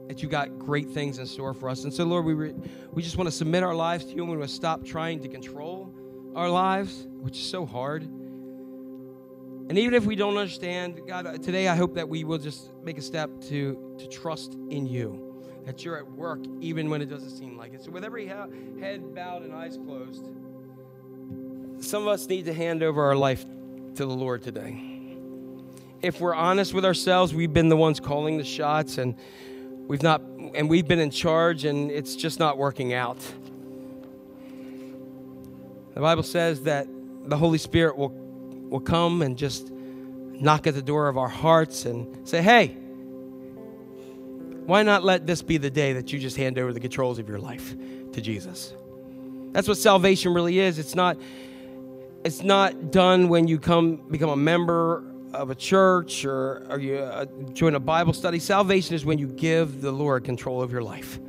[0.09, 1.85] That you got great things in store for us.
[1.85, 2.53] And so, Lord, we, re-
[2.91, 5.21] we just want to submit our lives to you and we want to stop trying
[5.21, 5.95] to control
[6.35, 8.05] our lives, which is so hard.
[9.71, 12.73] And even if we don't understand, God, uh, today I hope that we will just
[12.83, 17.05] make a step to, to trust in you, that you're at work even when it
[17.05, 17.81] doesn't seem like it.
[17.81, 20.25] So, with every head bowed and eyes closed,
[21.81, 23.45] some of us need to hand over our life
[23.95, 25.15] to the Lord today.
[26.01, 29.15] If we're honest with ourselves, we've been the ones calling the shots and
[29.87, 30.19] we've not
[30.53, 33.19] and we've been in charge and it's just not working out.
[35.93, 36.87] The Bible says that
[37.23, 38.20] the Holy Spirit will
[38.71, 42.69] will come and just knock at the door of our hearts and say, "Hey,
[44.65, 47.29] why not let this be the day that you just hand over the controls of
[47.29, 47.75] your life
[48.13, 48.73] to Jesus?"
[49.51, 50.79] That's what salvation really is.
[50.79, 51.17] It's not
[52.23, 55.03] it's not done when you come become a member
[55.33, 58.37] of a church or, or you uh, join a Bible study.
[58.39, 61.19] Salvation is when you give the Lord control of your life.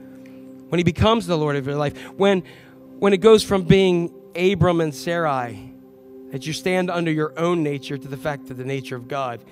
[0.69, 1.97] When he becomes the Lord of your life.
[2.17, 2.43] When
[2.99, 5.72] when it goes from being Abram and Sarai,
[6.33, 9.45] that you stand under your own nature to the fact that the nature of God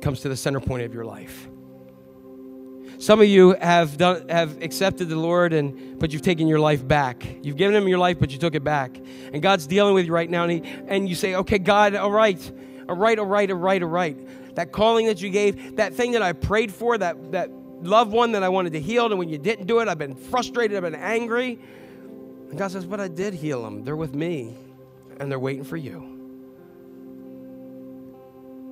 [0.00, 1.48] comes to the center point of your life.
[2.98, 6.86] Some of you have done, have accepted the Lord, and but you've taken your life
[6.86, 7.24] back.
[7.42, 8.98] You've given Him your life, but you took it back.
[9.32, 12.10] And God's dealing with you right now, and, he, and you say, "Okay, God, all
[12.10, 12.52] right,
[12.88, 16.12] all right, all right, all right, all right." That calling that you gave, that thing
[16.12, 17.52] that I prayed for, that that
[17.82, 20.16] loved one that I wanted to heal, and when you didn't do it, I've been
[20.16, 21.60] frustrated, I've been angry.
[22.50, 23.84] And God says, "But I did heal them.
[23.84, 24.56] They're with me,
[25.20, 26.02] and they're waiting for you."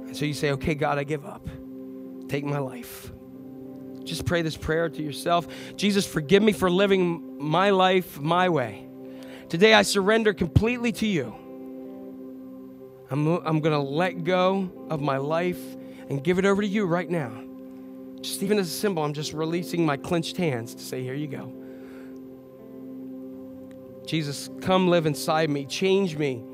[0.06, 1.48] And so you say, "Okay, God, I give up.
[2.28, 3.12] Take my life."
[4.05, 5.48] Just pray this prayer to yourself.
[5.77, 8.86] Jesus, forgive me for living my life my way.
[9.48, 11.35] Today I surrender completely to you.
[13.10, 15.60] I'm, I'm going to let go of my life
[16.09, 17.32] and give it over to you right now.
[18.20, 21.28] Just even as a symbol, I'm just releasing my clenched hands to say, Here you
[21.28, 21.52] go.
[24.06, 26.44] Jesus, come live inside me, change me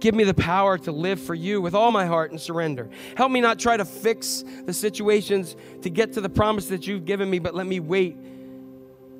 [0.00, 2.88] Give me the power to live for you with all my heart and surrender.
[3.16, 7.04] Help me not try to fix the situations to get to the promise that you've
[7.04, 8.16] given me, but let me wait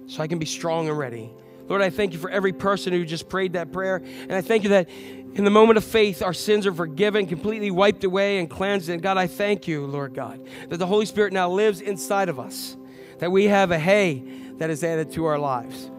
[0.07, 1.31] so I can be strong and ready.
[1.69, 3.97] Lord, I thank you for every person who just prayed that prayer.
[3.97, 4.89] And I thank you that
[5.35, 8.89] in the moment of faith, our sins are forgiven, completely wiped away, and cleansed.
[8.89, 12.40] And God, I thank you, Lord God, that the Holy Spirit now lives inside of
[12.40, 12.77] us,
[13.19, 14.24] that we have a hay
[14.57, 15.90] that is added to our lives,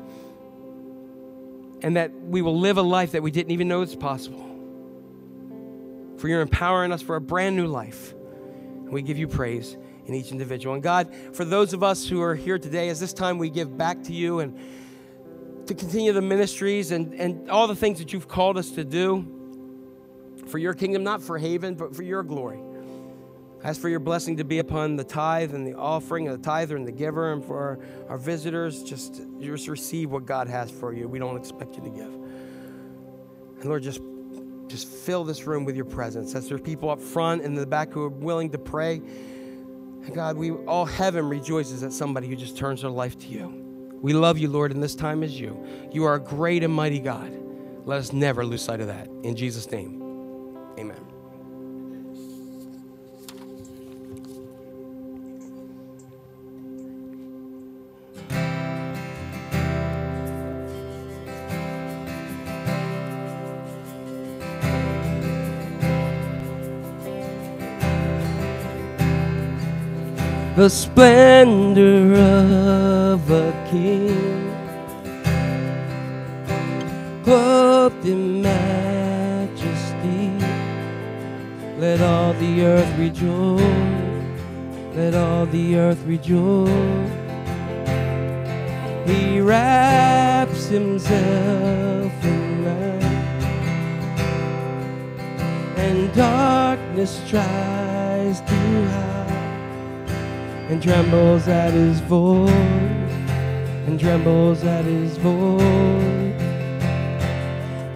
[1.84, 4.52] and that we will live a life that we didn't even know was possible
[6.22, 8.14] for you're empowering us for a brand new life.
[8.14, 9.76] And we give you praise
[10.06, 10.76] in each individual.
[10.76, 13.76] And God, for those of us who are here today, as this time we give
[13.76, 14.58] back to you and
[15.68, 19.26] to continue the ministries and, and all the things that you've called us to do
[20.46, 22.60] for your kingdom, not for Haven, but for your glory.
[23.64, 26.76] Ask for your blessing to be upon the tithe and the offering, of the tither
[26.76, 27.80] and the giver, and for our,
[28.10, 28.84] our visitors.
[28.84, 31.08] Just, just receive what God has for you.
[31.08, 32.14] We don't expect you to give.
[33.62, 34.02] And Lord, just
[34.72, 36.34] just fill this room with your presence.
[36.34, 39.02] As there's people up front and in the back who are willing to pray.
[40.14, 43.90] God, we all heaven rejoices at somebody who just turns their life to you.
[44.02, 45.64] We love you, Lord, and this time is you.
[45.92, 47.32] You are a great and mighty God.
[47.86, 49.10] Let us never lose sight of that.
[49.24, 50.01] In Jesus' name,
[70.62, 74.54] the splendor of a king,
[77.24, 80.30] clothed in majesty.
[81.80, 83.64] Let all the earth rejoice.
[84.94, 87.10] Let all the earth rejoice.
[89.08, 93.04] He wraps himself in light,
[95.78, 99.11] and darkness tries to hide,
[100.72, 102.50] and trembles at his voice,
[103.88, 105.62] and trembles at his voice.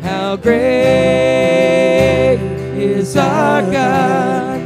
[0.03, 0.65] How great
[2.75, 4.59] is our God!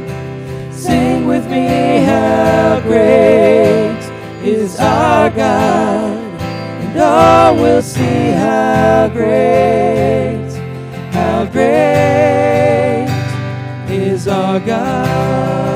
[0.74, 4.00] Sing with me, how great
[4.42, 6.18] is our God!
[6.82, 10.50] And all will see how great,
[11.12, 13.06] how great
[13.88, 15.69] is our God.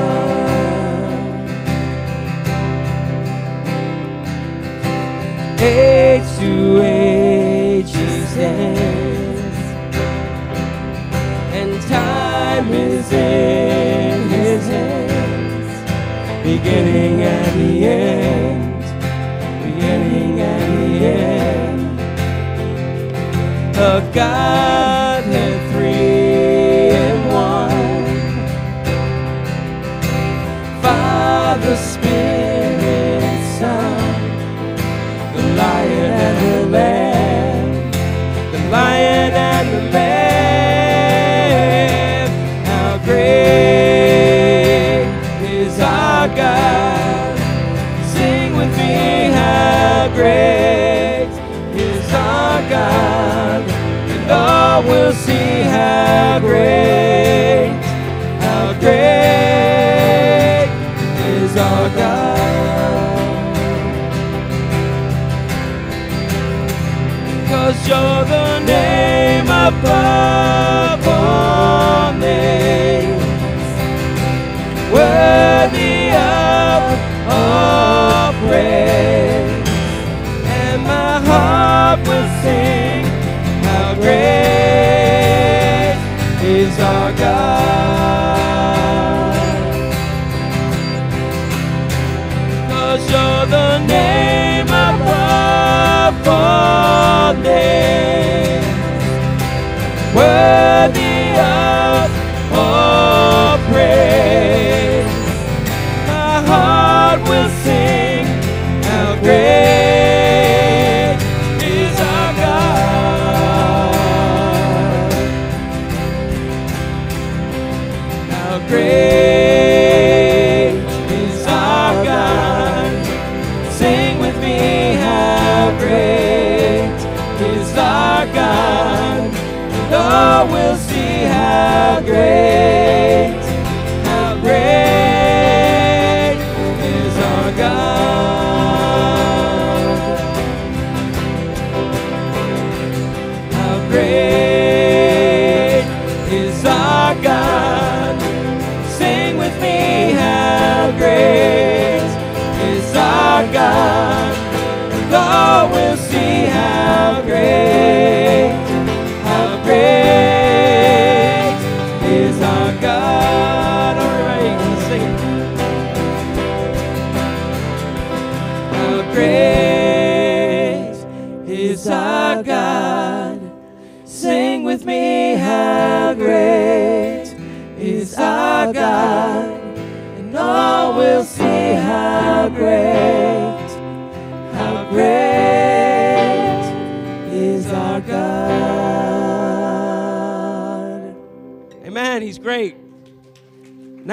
[5.65, 9.57] Age to age he stands,
[11.57, 15.73] and time is in his hands,
[16.43, 18.83] beginning and the end,
[19.63, 21.99] beginning and the end.
[23.75, 23.79] A
[24.13, 24.84] Godhead
[68.27, 73.23] the name above all names,
[74.91, 76.81] worthy of
[77.29, 79.69] all praise.
[80.61, 83.05] And my heart will sing,
[83.63, 84.35] how great
[86.43, 87.64] is our God.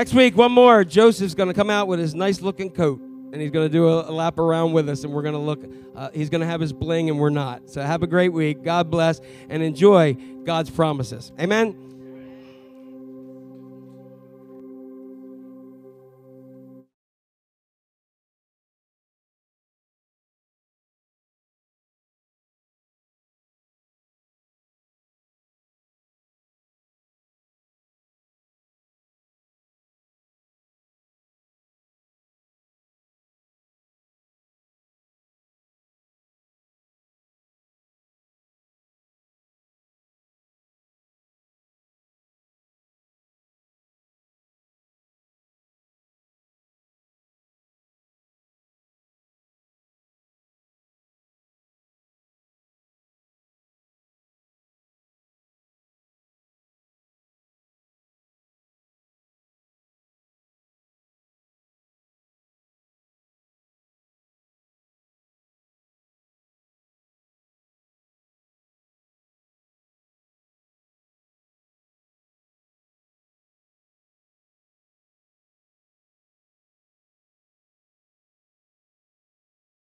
[0.03, 0.83] Next week, one more.
[0.83, 3.87] Joseph's going to come out with his nice looking coat and he's going to do
[3.87, 5.63] a, a lap around with us and we're going to look.
[5.95, 7.71] Uh, he's going to have his bling and we're not.
[7.71, 8.65] So have a great week.
[8.65, 11.31] God bless and enjoy God's promises.
[11.39, 11.92] Amen.